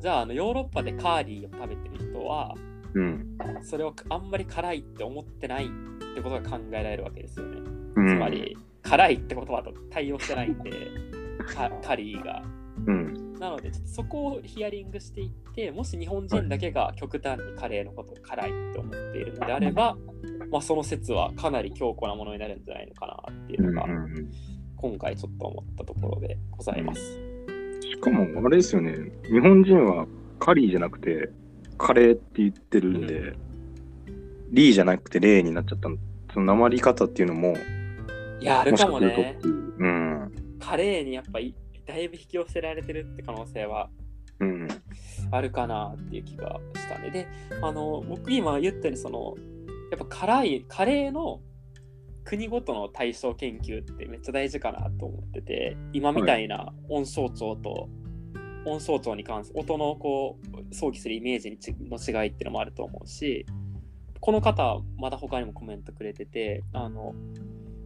[0.00, 2.54] じゃああのヨーロッパでカーリーを食べてる人は
[2.94, 3.38] うん。
[3.62, 5.70] それをあんまり辛いって思ってない
[6.16, 7.60] ってことが考えられるわけですよね。
[7.96, 10.70] うんつまり、辛いって言葉と対応してないんで、
[11.46, 12.42] カカリーが。
[12.86, 13.34] うん。
[13.34, 19.96] なので、そこをヒアリングしていって、もし日本人だけが極端にカレーのことを辛いって思っているのであれば、
[20.50, 23.86] まあ、その説はかなり強固なものになるんじゃないのかなっていうのが、
[24.76, 27.18] 今回ちょっと思ったところでございます。
[27.80, 28.94] しかも、あれですよね。
[29.24, 30.06] 日本人は
[30.38, 31.30] カリーじゃなくて、
[31.76, 33.34] カレーって言ってるんで、
[34.50, 35.96] リーじゃなくてレーになっちゃったの。
[36.32, 37.56] その鉛り方っていうのも、
[38.40, 39.48] いや、あるかもねかするとって。
[39.48, 39.54] いう。
[39.78, 40.32] うん。
[40.60, 41.54] カレーにやっぱり
[41.86, 43.88] だいぶ引き寄せられてるって可能性は
[44.40, 44.68] うん。
[45.30, 47.10] あるかなっていう気がしたね。
[47.10, 47.26] で、
[47.62, 49.34] あの、僕今言ったように、その、
[49.90, 51.40] やっぱ辛い、カレーの
[52.24, 57.88] 国ごとの対象研究ってめっちゃ大事かなと思ってて、今みたいな音象徴と、
[58.66, 63.46] 音象徴に関する音のこう想起するイメージの違いっていうのもあると思うし、
[64.20, 67.14] この方はまだ他にもコメントくれてて、あの、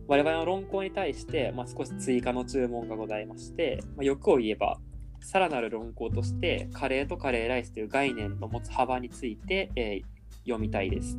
[0.06, 4.78] 我々の論考に対して、まあ、少し追加の注文がございまして、まあ、欲を言えば、
[5.20, 11.16] さらなる論考としてカレーとカレーライスという概念の持つ幅について、えー読みたいです。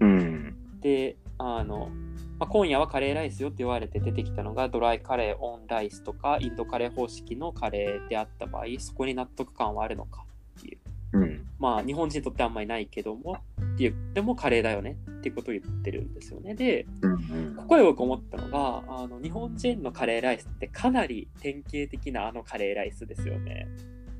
[0.00, 0.54] うん。
[0.80, 1.90] であの、
[2.38, 10.24] まあ、今夜はカレーライスよって言われて出てきたのがドライカレーオンライスとかインドカレー方式のカレーであった場合そこに納得感はあるのか
[10.58, 10.78] っていう
[11.12, 11.46] うん。
[11.58, 13.38] まあ日本人にとってあんまりないけども
[13.74, 17.54] っていうでもカレーだよねっていうことを言ってるんですよねでうん。
[17.56, 23.66] ここで僕思ったのがあの日本人のカレーライスってかなり典型的なあのカレーライスですよね。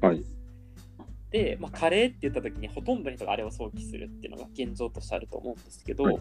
[0.01, 0.25] はい。
[1.31, 6.19] で、まあ、カレーって言った時にほとんどの人があれを想起するっていうのが現状としてあると思うんですけど、はい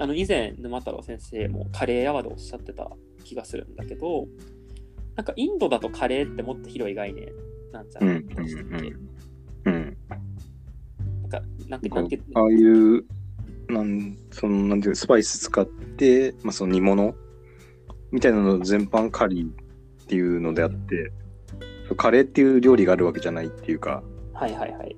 [0.00, 2.88] あの以前沼太郎先生もカレー屋はでおっしゃってた
[3.24, 4.26] 気がするんだけど
[5.16, 7.32] なんかインドだとカレーってもっと広い概念
[7.72, 8.08] なんじゃうん。
[8.08, 9.08] ないでしたっけ、うん。
[11.68, 13.04] なんかなんああいう、
[13.68, 17.14] なん、その、なんていうスパイス使って、まあ、その煮物？
[18.10, 21.12] みたいなの全般カリーっていうのであって、
[21.96, 24.02] カレーっていう料理があるわけじゃないっていうか、
[24.32, 24.96] はいはいはい。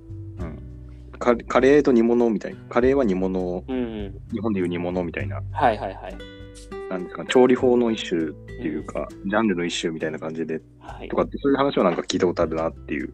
[1.18, 2.60] カカレーと煮物みたいな。
[2.68, 4.20] カレーは煮物、うん。
[4.32, 6.16] 日本でいう煮物みたいな、はいはいはい。
[6.88, 13.12] なんですか、調理法の一種っていうか、ジャンルの一種みたいな感じで、はい、とかって、そういう話はなんか聞いたことあるなっていう。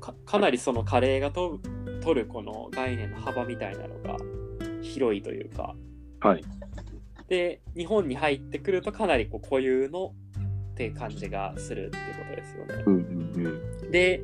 [0.00, 1.60] かかなりそのカレーがと
[2.04, 4.16] 取るこの概念の幅みたいなのが
[4.82, 5.74] 広いというか
[6.20, 6.44] はい。
[7.28, 10.14] で日本に入ってくるとかなりこう固有の
[10.72, 12.84] って感じがするってことですよね。
[12.86, 14.22] うんうんで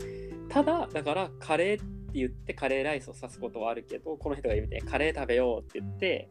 [0.49, 6.29] ただだからカレーって言ってカレーライスを指すことはあるけどこの人が言うみたいにカレー食べようって言って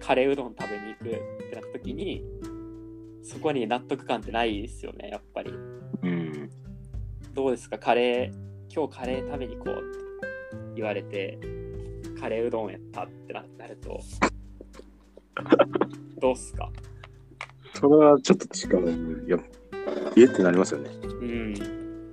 [0.00, 2.22] カレーうどん食べに行くってなった時に
[3.24, 5.50] そこに納得感ってないですよねやっぱり。
[5.50, 5.54] う
[6.06, 6.08] ん。
[6.08, 6.50] うん。
[7.34, 7.78] どうですか？
[7.78, 10.03] カレー今日カレー食べに行こうって
[10.74, 11.38] 言われて
[12.20, 14.00] カレーうどんやったってななると
[16.20, 16.70] どうっすか？
[17.74, 19.28] それはちょっと違う。
[19.28, 19.40] やっ
[20.16, 20.90] えってなりますよね。
[21.04, 21.54] うん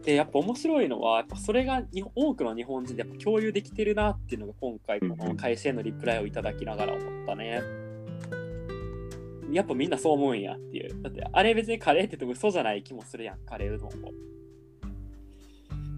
[0.02, 7.62] でやっぱ面白いのはやっぱそれがに多くの日本人でやっぱ共有できてるなっていうのが今回この会社へのリプライをいただきながら思ったね。
[9.52, 11.02] やっぱみんなそう思うんやっていう。
[11.04, 14.12] だってあれ別にカレーって言っても嘘じゃない気もするやん、カレーうどんも。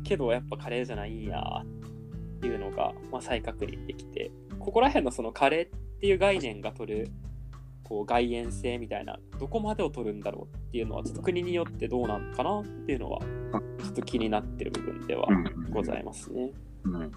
[0.03, 1.82] けどやっぱカレーじゃないんやって
[2.47, 7.11] いうのが、まあ、再確認できて、ここら辺のそのカレーっていう概念が取る
[7.83, 16.51] こう外延性みたいな、どこまでを取るんだろうっていうのは、ちょっと国によってどうなのかなっていうのは、ちょっと気になってる部分ではうんございますね。
[16.85, 17.11] うん。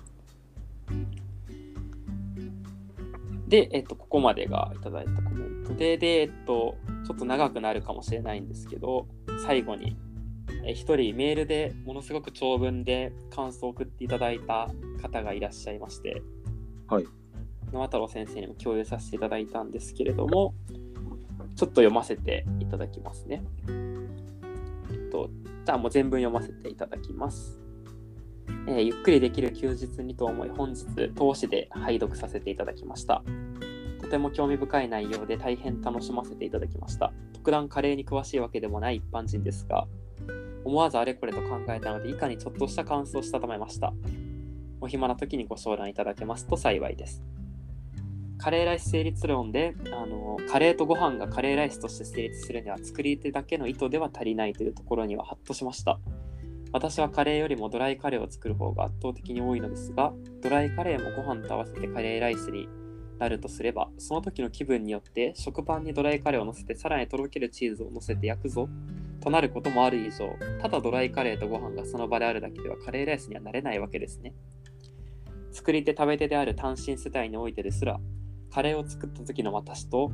[3.48, 6.76] で、えっと、ここまでがいただいたコメントで、で、えっと、
[7.07, 9.07] ちょっと長くなるかもしれないんですけど、
[9.46, 9.96] 最後に、
[10.66, 14.68] え一人メールでものすごく長文で感想を送っていただいた
[15.00, 16.22] 方がいらっしゃいまして、
[16.88, 17.06] はい。
[17.72, 20.54] 野太郎先生にも共有させていただいたんですけれども、
[21.54, 23.44] ちょっと読ませていただきますね。
[23.68, 25.30] えっと、
[25.64, 27.60] じゃあもう全文読ませていただきます。
[28.68, 33.22] えーゆっくりできる休日にと思い本日投資で拝読させていただきました
[34.00, 39.86] とても興味深い内容で大変楽しませていただきました特段カレーに詳しいわけでもない一般人ですが
[40.66, 43.92] 思わずあれこれと考えたので以下にちょっとした感想をしたためました。
[44.80, 47.22] お暇な時にご相談いただけますと幸いです。
[48.36, 56.00] カレーライス成立論であのカレーとご飯がカレーライスとして成立するには作り手だけの意図では足りないというところにはハッとしました。
[56.72, 60.12] 私はカレーよりもドライカレーを作る方が圧倒的に多いのですが
[60.42, 62.68] ドライカレーもご飯と合わせてカレーライスに
[63.18, 68.68] なるとすればその時の気分によって食パンにドライカレーを乗せてさらにとろけるチーズを乗せて焼くぞ。
[69.27, 74.35] となることもある以上ただドライカレーとご飯がその場であるだけではカレーライスにはなれないわけですね。
[75.51, 77.99] 作り手食べ手である単身世帯においてですら
[78.53, 80.12] カレーを作った時の私と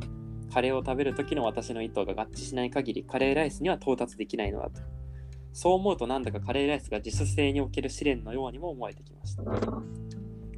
[0.50, 4.80] カレーを食べる時の私の意図が合致しない限りカレーライスには到達できないのだと。
[5.52, 9.42] そう思うとなんだかカレーライスが自主性における試練のようにも思えてきました。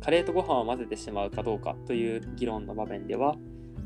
[0.01, 3.35] カレーとご飯を混ぜてしまうかどうかという議論の場面では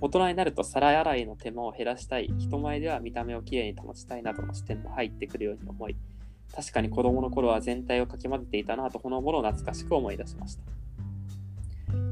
[0.01, 5.96] 大人になると皿洗いの手間を減らしたい人前では見た目をきれいに保ちたいなどの視点も入ってくるように思い
[6.55, 10.62] 確かに子供の頃は全体をかき混ぜていたなとほのぼの懐かしく思い出しました。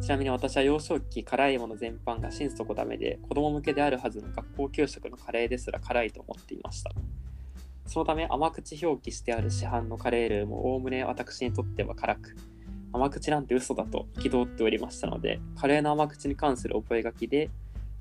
[0.00, 6.92] ちなみに私は幼少期辛いもの全般が心底ダメで子供向けであるはずの学校給食のカレーですら辛いと思っていました。
[7.86, 12.36] そのため甘口表記してある市販のカレールーもおおむね私にとっては辛く
[12.92, 17.50] 甘口なんて嘘だと憤っておりましたのでカレーの甘口に関する覚書で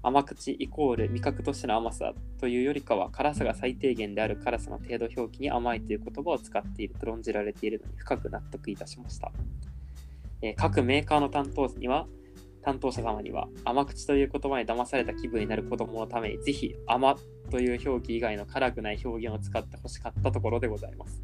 [0.05, 9.31] 甘口イコール味覚としての甘さというよりかは辛さが最低限である辛さの程度表記に甘いという言葉を使っていると論じられているのに深く納得いたしました。
[10.43, 12.05] えー、各メーカーの担当には
[12.61, 17.15] 担当者様には甘口という言葉に騙された気分になる子供のためにぜひ甘
[17.49, 21.23] という表記以外の辛くない表現を使ってほしかったところでございます。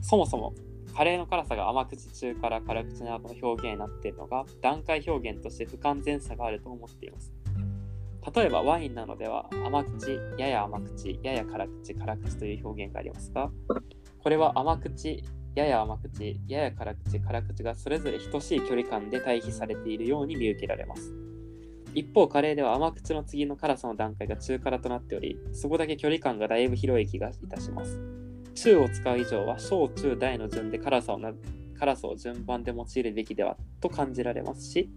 [0.00, 0.54] そもそも
[0.94, 7.34] カレーの辛さが甘口中辛辛口などの表現になっているのが段階表現として不完全さがあると思っています。
[8.34, 13.50] 例えばワインなのでは甘口、やや甘口、やや辛口、辛口という表現がありますが、
[14.18, 15.22] これは甘口、
[15.54, 21.14] やや甘口、やや辛口、辛口がそれぞれ等しい距離感で対比されているように見受けられます。
[21.94, 27.98] 一方、カレーでは甘口の次の辛さの段階が中辛となっており、そこだけ距離感がだいぶ広い気がいたします。
[28.54, 31.20] 中を使う以上は小中大の順で辛さを
[31.78, 34.90] 辛さを順番で用いるべきではと感じられますし、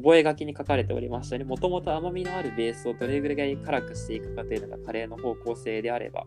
[0.00, 6.26] 覚書に書かれておりましたように、もともと甘みのあるベースをどれぐらい辛くしていくかというのがカレーの方向性であれば、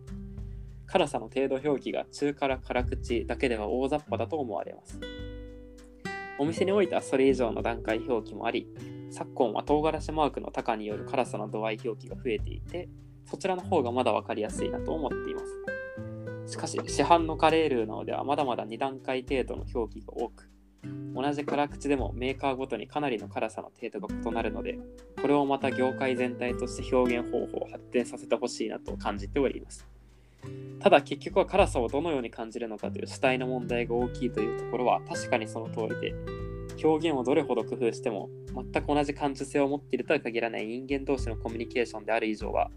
[0.86, 5.00] 辛さの程度表記が中辛辛口だけでは大雑把だと思われます。
[6.40, 8.68] お店においてはそれ以上の段階表記もあり、
[9.12, 12.90] 昨今は唐辛子マークの高による辛さの度合い表記が増えていて、
[13.26, 15.42] そちらの方がまだ分かりやすいなと思っていま
[16.46, 16.54] す。
[16.54, 20.49] しかし、市販のカレールーなのではまだまだ2段階程度の表記が多く、
[21.14, 24.80] 同じ辛口でもメーカーごとにかなりの辛さの程度が異なるので、
[25.22, 29.88] これをまた業界全体として表現方法を発展させてほしいなと感じております。
[30.80, 36.14] ただ結局は辛さをどのように感じるのかという主体の問題が大きいというところは確かにその通りで、
[36.82, 42.72] 表現をどれほど工夫しても全く同じ感受性を持っているとは限らない人間同士のコミュニケーションである以上は、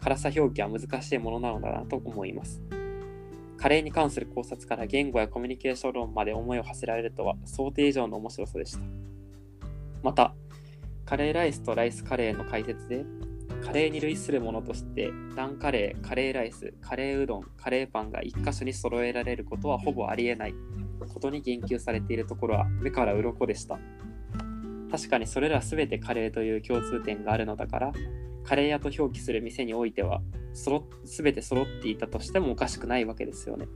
[0.00, 2.62] 辛さ表記は難しいものなのだなと思います。
[3.62, 8.80] カレーに関する考察から言語やコミュニケーション論まで思いを馳せられるとは想定以上の面白さでした。
[10.02, 10.34] また、
[11.04, 13.04] カレーライスとライスカレーの解説で、
[13.64, 20.54] カレーに類するものとして、ダンカレー、カレーライス、カレーうどん、カレーパンが一箇所に揃えられることはほぼありえない
[21.08, 23.78] ことに言及されているところは目から鱗でした。
[24.90, 27.92] 確かにそれら全てカレーという共通点があるのだから、
[28.44, 30.20] カレー屋と表記する店においては
[30.52, 33.66] 揃全て揃っていたとしてもおかしくないわけですよね。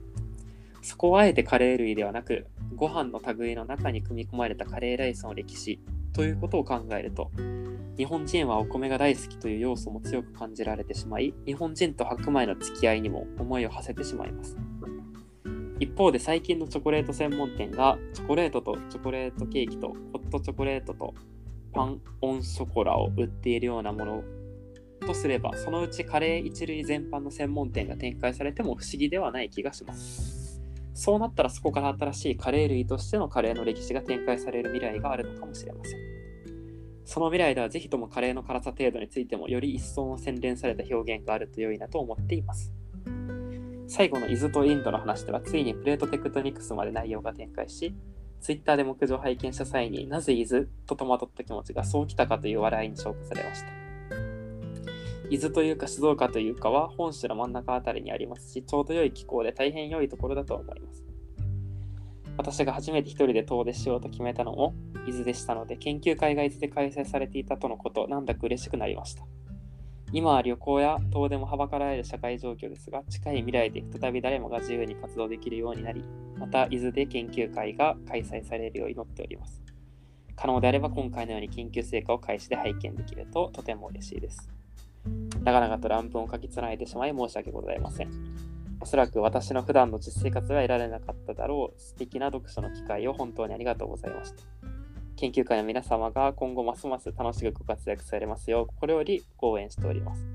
[0.82, 2.46] そこはあえてカレー類ではなく、
[2.76, 5.80] ご飯の類の中に組み込まれたカレーライスの歴史
[6.12, 7.32] ということを考えると、
[7.96, 14.56] 日本人はお米が大好きという要素も強く感じられてしまい、日本人と白米の付き合いにも思いを馳せてしまいます。
[15.80, 19.94] 一方で最近のチョコレート専門店がチョコレートとチョコレートケーキとホ
[20.24, 21.14] ットチョコレートと
[21.72, 24.24] パンオンショコラを売っているようなもの
[25.01, 30.61] とすれば、そのうちカレー一類全般の専門店が展開されても不思議ではない気がします。
[30.94, 36.01] そうなったらそこから新しいカレー類としてのカレーの歴史が展開される未来があるのかもしれません。
[37.05, 42.72] その未来ではぜひともカレーの辛さ程度についてもより一層の洗練された表現があると良いなと思っています。
[43.88, 47.94] 最後の伊豆とインドの話ではついにプレートテクトニクスまで内容が展開し、
[48.40, 53.86] ツイッターで目次を拝見した際になぜ伊豆と戸惑った気持ちがそうきたかという笑いに消化されました。
[55.28, 61.04] 伊豆というか静岡というかは本州の真ん中あたりにありますし、ちょうど良い気候で大変良いところだと思います。
[62.36, 64.74] 私が初めて一人で遠出しようと決めたのも
[65.06, 69.24] 伊豆でしたので、研究会が伊豆で開催されていたとのこと、なんだか嬉しくなりました。
[70.12, 76.04] 今は旅行や遠出もはばかられる社会状況ですが、近い未来で再び誰もが自由に活動できるようになり、
[76.38, 79.62] また伊豆で研究会が開催されるよう祈っております。
[80.36, 84.55] 可能であれば今回のように研究成果を開始で拝見できるととても嬉しいです。
[85.44, 88.11] 長々と乱文を書きつないでしまい申し訳ございません。
[88.80, 94.42] おそらく私の普段の実生活は得られなかっただろう素敵な読書の機会を本当にありがとうございました。
[95.16, 100.26] 研究会の皆様が今後ますます楽しくご活躍されますよう心よりご応援しております。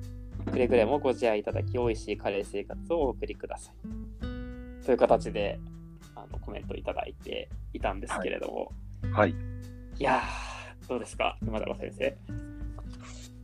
[0.52, 4.86] くれぐれもご自愛いただき、美味しいカレー生活をお送りください。
[4.86, 5.60] という形で
[6.16, 8.72] あのコメントいただいていたんですけれども、
[9.14, 9.32] はい。
[9.32, 9.34] い、
[10.04, 12.18] やー、どうですか、今田先生。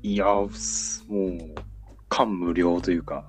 [0.04, 0.50] いやもう、
[2.10, 3.26] 感無量というか、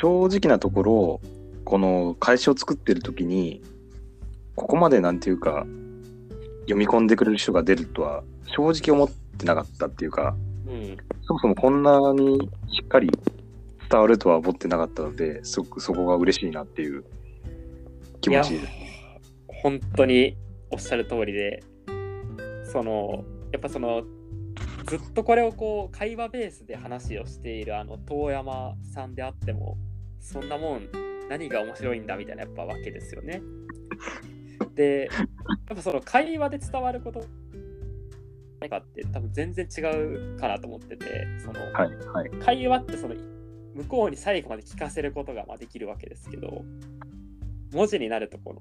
[0.00, 1.20] 正直なところ、
[1.64, 3.62] この会社を作ってる時に、
[4.54, 5.66] ここまでなんていうか、
[6.62, 10.36] 読み込んでくれる人が出るとは、正直思ってなかったっていうか、
[10.66, 12.38] うん、そもそもこんなに
[12.72, 13.10] しっかり
[13.90, 17.04] 伝わるとは思ってなかったので、すごくそこが嬉しいなっていう
[18.20, 18.62] 気持ちいや
[19.62, 20.36] 本当に
[20.70, 21.62] おっしゃる通りで、
[22.64, 24.02] その、やっぱその、
[24.86, 29.76] ずっとこれをこう会話ベースで話をしているあの遠山さんであっても
[30.20, 30.88] そんなもん
[31.28, 33.42] 何が面白いんだみたいなやっぱわけですよね。
[34.74, 37.24] でやっぱその会話で伝わること
[38.60, 42.30] 何かって多分全然違うかなと思っててその、はい、はい。
[42.44, 43.14] 会話ってその
[43.74, 46.64] 向こうに最後まで聞かせることがまあできるわけですけど
[47.72, 48.60] 文字になるとこの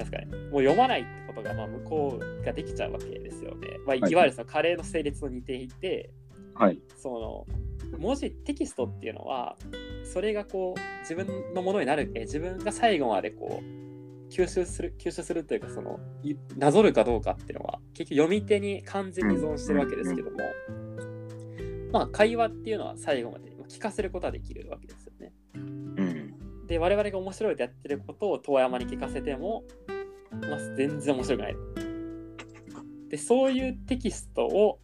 [0.00, 3.68] ですかねもう読まないってことがまあ向こうができちゃうわけですよね。
[3.86, 6.10] まあ、いはいわゆるそのカレーの成立と似ていて、
[6.54, 6.80] はい。
[6.96, 7.46] そ
[7.88, 9.56] の文字テキストっていうのは
[10.04, 20.38] それがこう自分のものになるえ自分が最後までこう吸収する吸収するというかそのいなぞるかどうかっていうのは結局読み手に完全に依存してるわけですけども、
[21.92, 25.32] まあ会話っていうのは最後まで聞かせることはできるわけですよね。
[25.54, 26.66] うん。
[26.66, 29.62] で我々が面白いとやってることを遠山に聞かせても、
[30.30, 31.56] まあ、全然面白くない。
[33.08, 34.78] でそういうテキストを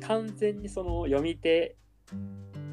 [0.00, 1.76] 完全にその読み手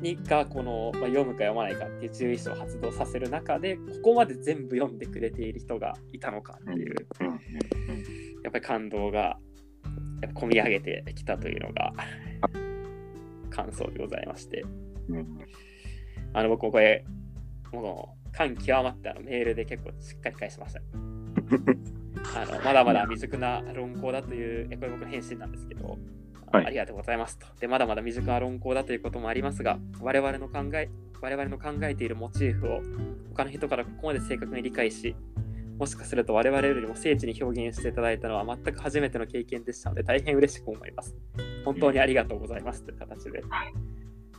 [0.02, 7.28] にがこの、まあ、読むか読まないかっていう注意書を発動させる中でここまで全部読んでくれている人がいたのかっていううん。
[7.28, 9.38] やっぱり感動が
[10.22, 11.92] やっぱ込み上げてきたというのが
[13.50, 14.64] 感想でございまして。
[15.10, 15.40] うん。
[16.34, 17.06] あの、僕、これ、
[17.72, 20.82] もう、感極まってあのメールで結構しっかり返しました。
[22.36, 25.98] あのまだまだ未熟な論考だという、えこれ僕の返信なんですけど、
[26.52, 27.48] あはいありがとうございますと。
[27.60, 30.90] で、まだまだ未熟な論考だということもありますが、我々の考え、
[31.22, 32.82] 我々の考えているモチーフを
[33.34, 35.16] 他の人からここまで正確に理解し、
[35.78, 41.16] もしかすると我々よりも精緻に表現していただいたのは全く初めての経験でしたので、大変嬉しく思います。
[41.66, 43.44] 本当にありがとうございますという形で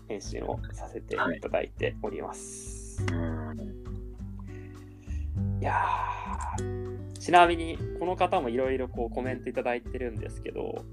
[0.08, 3.04] 返信をさせていただいております。
[3.04, 3.85] い
[5.64, 7.12] やー。
[7.18, 10.84] ちなみにこの方もいろいろこうコメントいただいてるんですけど、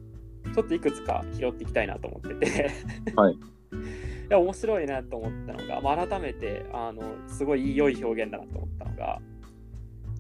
[0.54, 2.72] ちょっといくつか拾っていきたいなと思ってて。
[3.16, 3.34] はい。
[4.24, 9.22] いや、面白いなと思ったのが、まあ、改めて、あの、すごい良い表現だなと思ったのが、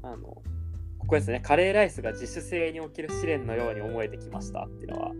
[0.01, 0.17] あの、
[0.99, 5.11] ここですね、カレーライスが自主性における試練のように思えてきましたっていうのは、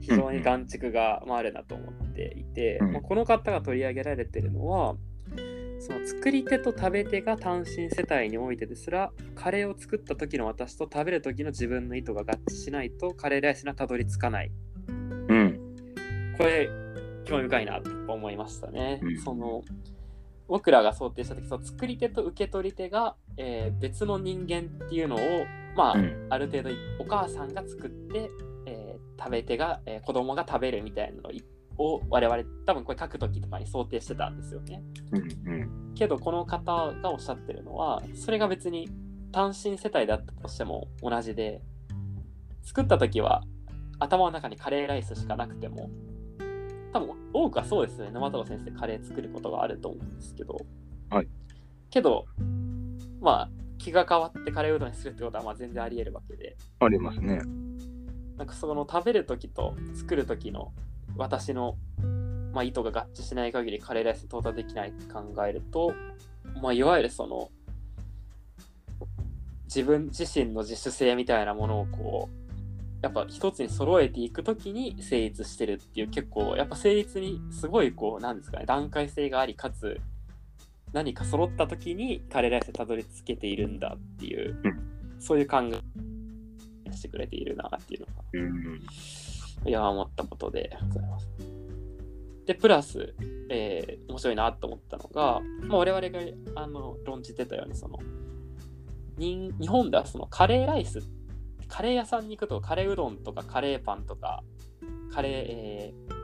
[0.00, 2.92] 非常に眼蓄がまああるなと思っていて、うん。
[2.92, 4.96] まあ、この方が取り上げられてるのは、
[5.80, 14.50] その作り手と食べ手が単身世帯においてですら、カレーを作った時の私と食べる時の自分の意図が合致しないと、カレーライスにはたどり着かない。
[14.88, 15.76] うん。
[16.36, 16.68] これ、
[17.28, 19.00] 興味深いなと思いましたね。
[19.02, 19.62] うんその
[20.48, 25.18] 僕らが想定した時その作り手と受け取り手が、えー別の人間っていうのを、
[25.76, 28.30] まあうんある程度お母さんが作って、
[28.66, 31.32] えー食べ手が、えー子供が食べるみたいなのを
[31.78, 34.82] 我々多分これ書く時とかに想定してたんですよね。
[35.12, 35.52] うん。
[35.52, 35.94] うん。
[35.94, 38.88] けどこの方がおっしゃってるのはそれが別に
[39.32, 41.62] 単身世帯だったとしても同じで
[42.62, 43.42] 作った時は
[43.98, 45.90] 頭の中にカレーライスしかなくても
[46.92, 50.56] 多分多くはそうですよね沼太郎先生カレー作ることがあると思うんですけど、
[51.10, 51.28] はい、
[51.90, 52.26] けど
[53.20, 57.40] まあ気が変わってカレーうどんにするってことはまあ全然あり得るわけでありますね。
[58.36, 60.72] なんかその食べる時と作る時の
[61.16, 61.76] 私の、
[62.52, 65.94] まあ、意図が合致しない限りカレーライスに到達できないって考えると、
[66.62, 67.50] まあ、いわゆるその
[69.64, 72.48] 自分自身の自主性みたいなものをこう
[73.02, 80.00] やっぱ一つに揃えていく時に成立してるっていう結構やっぱ成立にすごいこうなんですかね段階性がありかつ
[80.92, 84.58] 何か揃った時にカレーライスにたどり着けているんだっていう、う
[85.20, 85.58] そういう考
[86.86, 88.80] えしてくれているなっていうのがうん。
[89.66, 91.28] いや、思ったことでございます。
[92.46, 93.14] で、プラス、
[93.50, 96.20] えー面白いなと思ったのが、まあ、我々が
[96.62, 97.98] あの論じてたように、その、
[99.18, 101.00] 日本ではそのカレーライス
[101.66, 104.42] カレー屋さんに行くとカレーうどんとかカレーパンとか
[105.12, 106.18] カレー、えー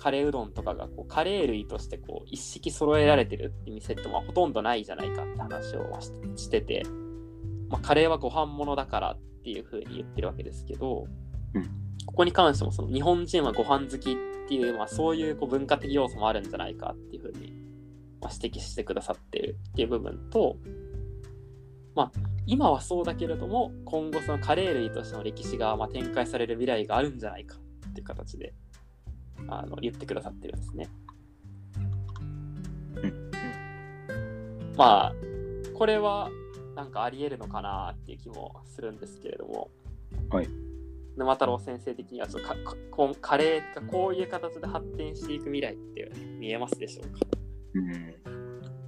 [0.00, 6.10] カレーうどんとかがこうカレー類としてこう一式揃えられてるって店ってまあほとんどないじゃないかって話をし
[6.44, 6.82] してて、
[7.70, 11.06] まあ、カレーはご飯物だからっていう風に言ってるわけですけど、
[11.54, 14.16] うんここに関してもその日本人はご飯好きっ
[14.48, 17.52] ていう、まあ、そういうこう文化的要素もあるんじゃないかっていう風に、
[18.20, 20.56] まあ、指摘してくださってるっていう部分と、
[21.94, 22.12] まあ、
[22.46, 27.56] 今はそうだけれども今後そのカレー類としての歴史がまあ展開される未来があるんじゃないか
[27.88, 28.52] っていう形で
[29.48, 30.88] あの言ってくださってるんですね。
[34.76, 35.14] まあ
[35.74, 36.30] これは
[36.74, 39.70] なんかありえるのかなっていう気もするんですけれども、
[40.30, 40.48] はい、
[41.16, 42.76] 沼太郎先生的にはちょっとかか
[43.20, 46.10] カレーがこういう形で発展していく未来って
[46.40, 47.18] 見えますでしょうか？
[47.74, 48.14] うん。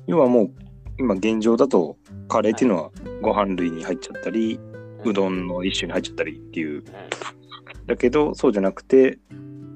[0.06, 0.50] 要はもう
[0.98, 1.96] 今現状だと
[2.28, 2.90] カレーっていうのは
[3.22, 4.58] ご飯類に入っちゃったり、
[5.04, 6.78] うどんの一種に入っちゃったりっていう。
[6.78, 6.84] うん。
[7.86, 9.18] だけどそうじゃなくて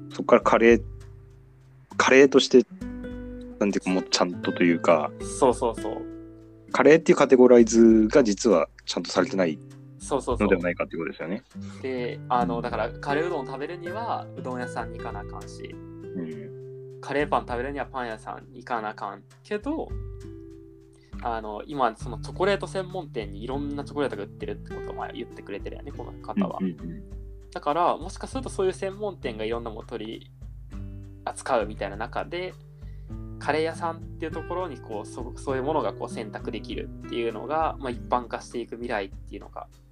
[0.09, 0.83] そこからカレー
[1.97, 2.65] カレーとして
[3.59, 5.11] なんていうかもうちゃんとというか。
[5.39, 6.01] そうそうそう。
[6.73, 9.59] カレーっていうカテゴライズが実はちゃんとされてない
[10.01, 10.47] そうそうそう。
[10.47, 11.43] のではないかっていうことですよね。
[11.81, 15.73] であのだからカレーうどん食べるにはうどん屋さんに行かなあかんし。
[15.73, 16.61] うん
[17.01, 19.89] カレーパン食べるにはパン屋さんに行かなあかんけど
[21.23, 27.03] あの今そのチョコレート専門店にいろんなチョコレートが売ってるってことをまあ言ってくれてるよねこの方は、うんうん
[27.53, 30.31] だからもしかするとそういう専門店がいろんなものを取り
[31.25, 32.53] 扱うみたいな中で
[33.39, 39.90] カレー屋さんっていうところにこうそそういうものがこう選択できるっていうのが、まあ、一般化していく未来っていうのが、うん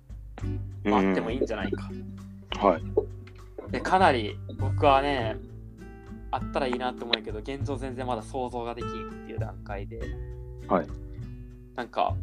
[0.83, 1.89] まあ、あってもいいんじゃないか、
[2.59, 3.71] はい。
[3.71, 5.37] でかなり僕はね
[6.31, 9.99] あったらいいなって思うけど現状全然まだ想像ができんっていう段階で。
[10.67, 10.87] はい。
[11.75, 12.13] なんか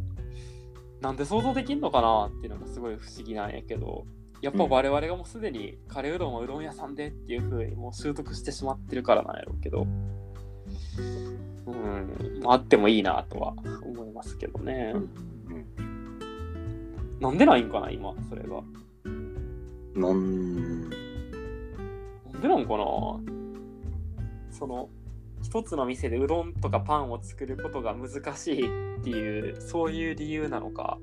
[1.01, 4.05] なんで想像できんのかなっていうのがすごい不思議なんやけど
[4.43, 9.87] やっぱ我々がもうすでにカレーうどんはうどん屋さんでっていう風にもう習得してしまってるからなんやろうけど
[11.67, 14.95] うんまああってもいいなとは思いますけどね、
[17.21, 18.63] なんでないんかな今それが。
[19.95, 20.89] なん。
[20.89, 20.91] なん
[22.43, 22.85] でなんかな。
[24.51, 24.89] その
[25.43, 30.99] 一つの店でうどんとかパンを作ることが難しいっていうそういう理由なのか。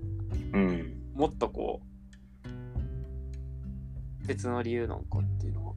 [0.53, 1.01] うん。
[1.14, 1.88] もっとこう
[4.28, 5.74] 別の理由なのかっていうのは。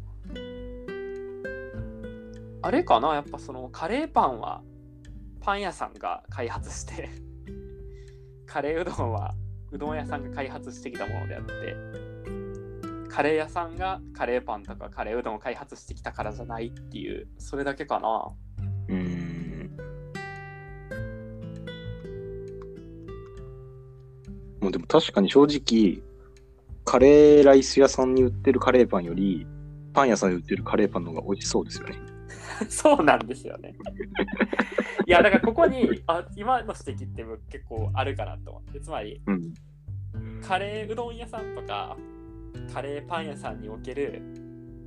[2.63, 4.63] あれかなやっぱそのカレーパンは
[5.41, 7.11] パン屋さんが開発して
[8.45, 9.35] カレーうどんは
[9.73, 11.53] うどん屋さんが開発してきたものであって
[13.09, 18.33] カレー屋さんがカレーパンとかカレーうどんを開発してきたからじゃないっていうそれだけかな
[18.89, 19.37] うん。
[24.61, 26.03] もうでも確かに正直、
[26.85, 29.47] カレーライス屋さんに売ってるカレーパンより、
[29.93, 31.97] パン屋さんで売ってるカレーパンの方が美味しそうですよね。
[32.69, 33.75] そうなんですよね。
[35.07, 39.53] いや、だからここにあ今の指摘って結構あるかなと思って、つまりうん。
[40.43, 41.97] カレーうどん屋さんとか
[42.73, 44.23] カレーパン屋さんにおける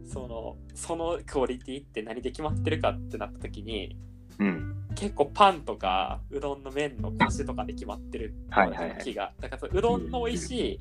[0.06, 3.98] そのそのクオリティって何で決まってるかってなった時に
[4.40, 4.76] うん。
[4.96, 10.80] 結構パンとかうどんの麺のコシとかで決まってるはいはいはい気が、だからそのうどんの美味しい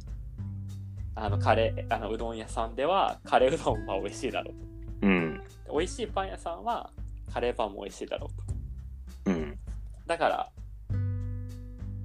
[1.15, 4.53] あのカレーあのうどん屋さんではカレーうどんは美味しいだろ
[5.03, 5.38] ううん。
[5.69, 6.91] と美味しいパン屋さんは
[7.33, 8.29] カレーパンも美味しいだろ
[9.25, 9.59] うとうん。
[10.07, 10.51] だから、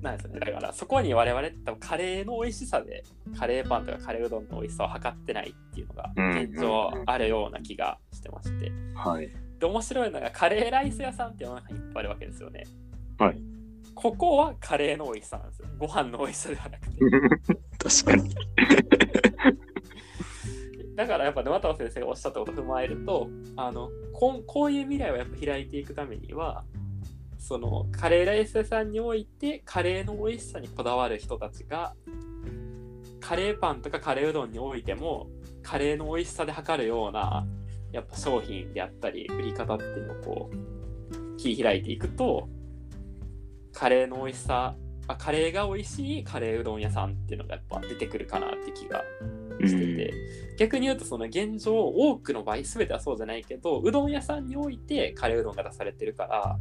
[0.02, 0.40] なんですよね。
[0.40, 3.04] だから、そこに我々多分カレーの美味しさで、
[3.40, 8.72] カレーパンとかカレーうどんの美味しさを測ってないっていうのがうん現状あるような気がしてまして。
[8.96, 9.30] はい。
[9.60, 12.66] で、面白いのが、カレーライス屋さんって世の中にいっぱいあるわけですよね。
[13.18, 13.40] はい。
[13.96, 15.68] ここはカレーの美味しさなんですよ。
[15.78, 17.00] ご飯の美味しさではなくて。
[18.06, 18.36] 確かに。
[20.96, 26.64] だからやっぱ沼田先生がおっしゃったことを踏まえるとあのここういう未来をやっぱ開いていくためには
[27.40, 31.94] そのカレーライス屋さんにおいてカレーの美味しさにこだわる人たちが
[33.20, 35.28] カレーパンとかカレーうどんにおいても
[35.62, 37.46] カレーの美味しさで測るような
[37.92, 42.48] やっぱ商品であったり売り方っていうのをこう切り開いていくと
[43.74, 44.76] カレーの美味しさ
[45.08, 49.04] あカレーが美味しいカレーうどん屋さんっていうのがやっぱ出てくるかなって気が
[49.68, 50.14] してて、
[50.58, 56.58] 逆に言うとその現状多くの場合全てはそうじゃないけどうどん屋さんにおいてカレーうどんが出されてるから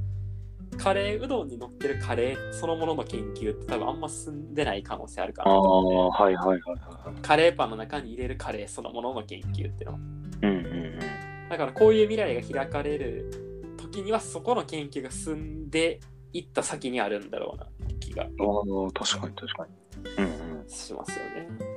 [0.79, 7.21] カレーうどんに乗ってるカレーそのものの研究って多分あんま進んでない可能性あるかああ、なと思ってはいはいはいはい。
[7.21, 9.99] カレーパンの中に入れるカレーそのものの研究っていうのは
[10.43, 10.99] うんうん
[11.51, 16.01] だからこういう未来が開かれる時にはそこの研究が進んで
[16.33, 18.25] いった先にあるんだろうなって気が
[18.95, 20.25] 確かに確かに。
[20.25, 21.72] うんしますよね。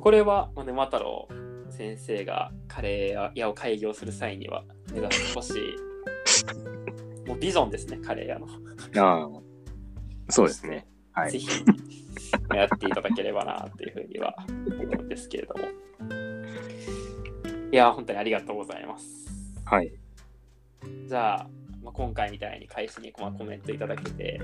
[0.00, 1.28] これは、まあ、沼太郎
[1.70, 5.88] 先生がカレー屋を開業する際には目指してほしい
[7.28, 8.46] もうビジョンですね、カレー屋の。
[8.96, 10.86] ああ、そうですね。
[11.12, 11.38] はいぜ。
[11.38, 11.48] ひ
[12.54, 15.68] やっていただければなっていうふうには思うんですけれども。
[17.70, 19.06] いや、本当にありがとうございます。
[19.66, 19.92] はい。
[21.06, 21.48] じゃあ、
[21.82, 24.40] まあ、今回みたいに開始にまあコメントいただけて、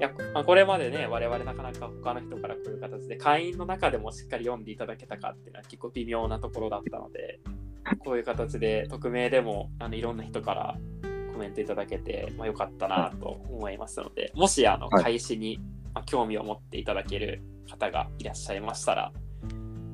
[0.00, 7.38] いやまあ、これまでね、我々なかなか他の人からこういう形で会員の中でもしっかり読んでいただけたかっていうのは結構微妙なところだったので、
[8.00, 10.76] こういう形で匿名でもあのいろんな人から
[11.32, 15.04] コメントいただけて、まあ、よかったなと思いますので、もしあのはい。
[15.04, 15.60] 開始に、
[15.94, 19.12] まあ、興味を持っていただける方がいらっしゃいましたら、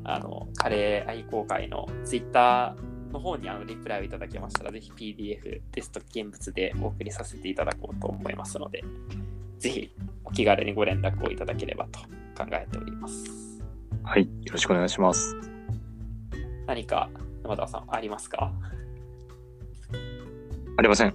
[0.05, 8.82] あのカレー愛好会のツイッターの方にあのリプライをいただけましたら、ぜひ PDF テスト現物でお送りさせていただこうと思いますので、
[9.61, 9.94] ぜひ
[10.24, 12.00] お気軽にご連絡をいただければと
[12.36, 13.61] 考えております。
[14.02, 14.22] はい。
[14.24, 15.36] よろしくお願いします。
[16.66, 17.08] 何か
[17.42, 18.52] 山田さんありますか？
[20.78, 21.14] ありません。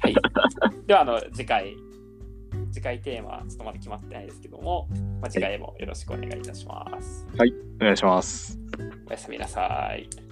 [0.00, 0.14] はい。
[0.86, 1.74] では、あの、次回、
[2.72, 4.88] 次回テーマはちょっとまだ決まってないですけども、
[5.20, 7.26] まあ、次回もよろしくお願いいたします。
[7.34, 7.38] お
[7.84, 8.58] 願いします。
[9.08, 10.29] おやすみなさい。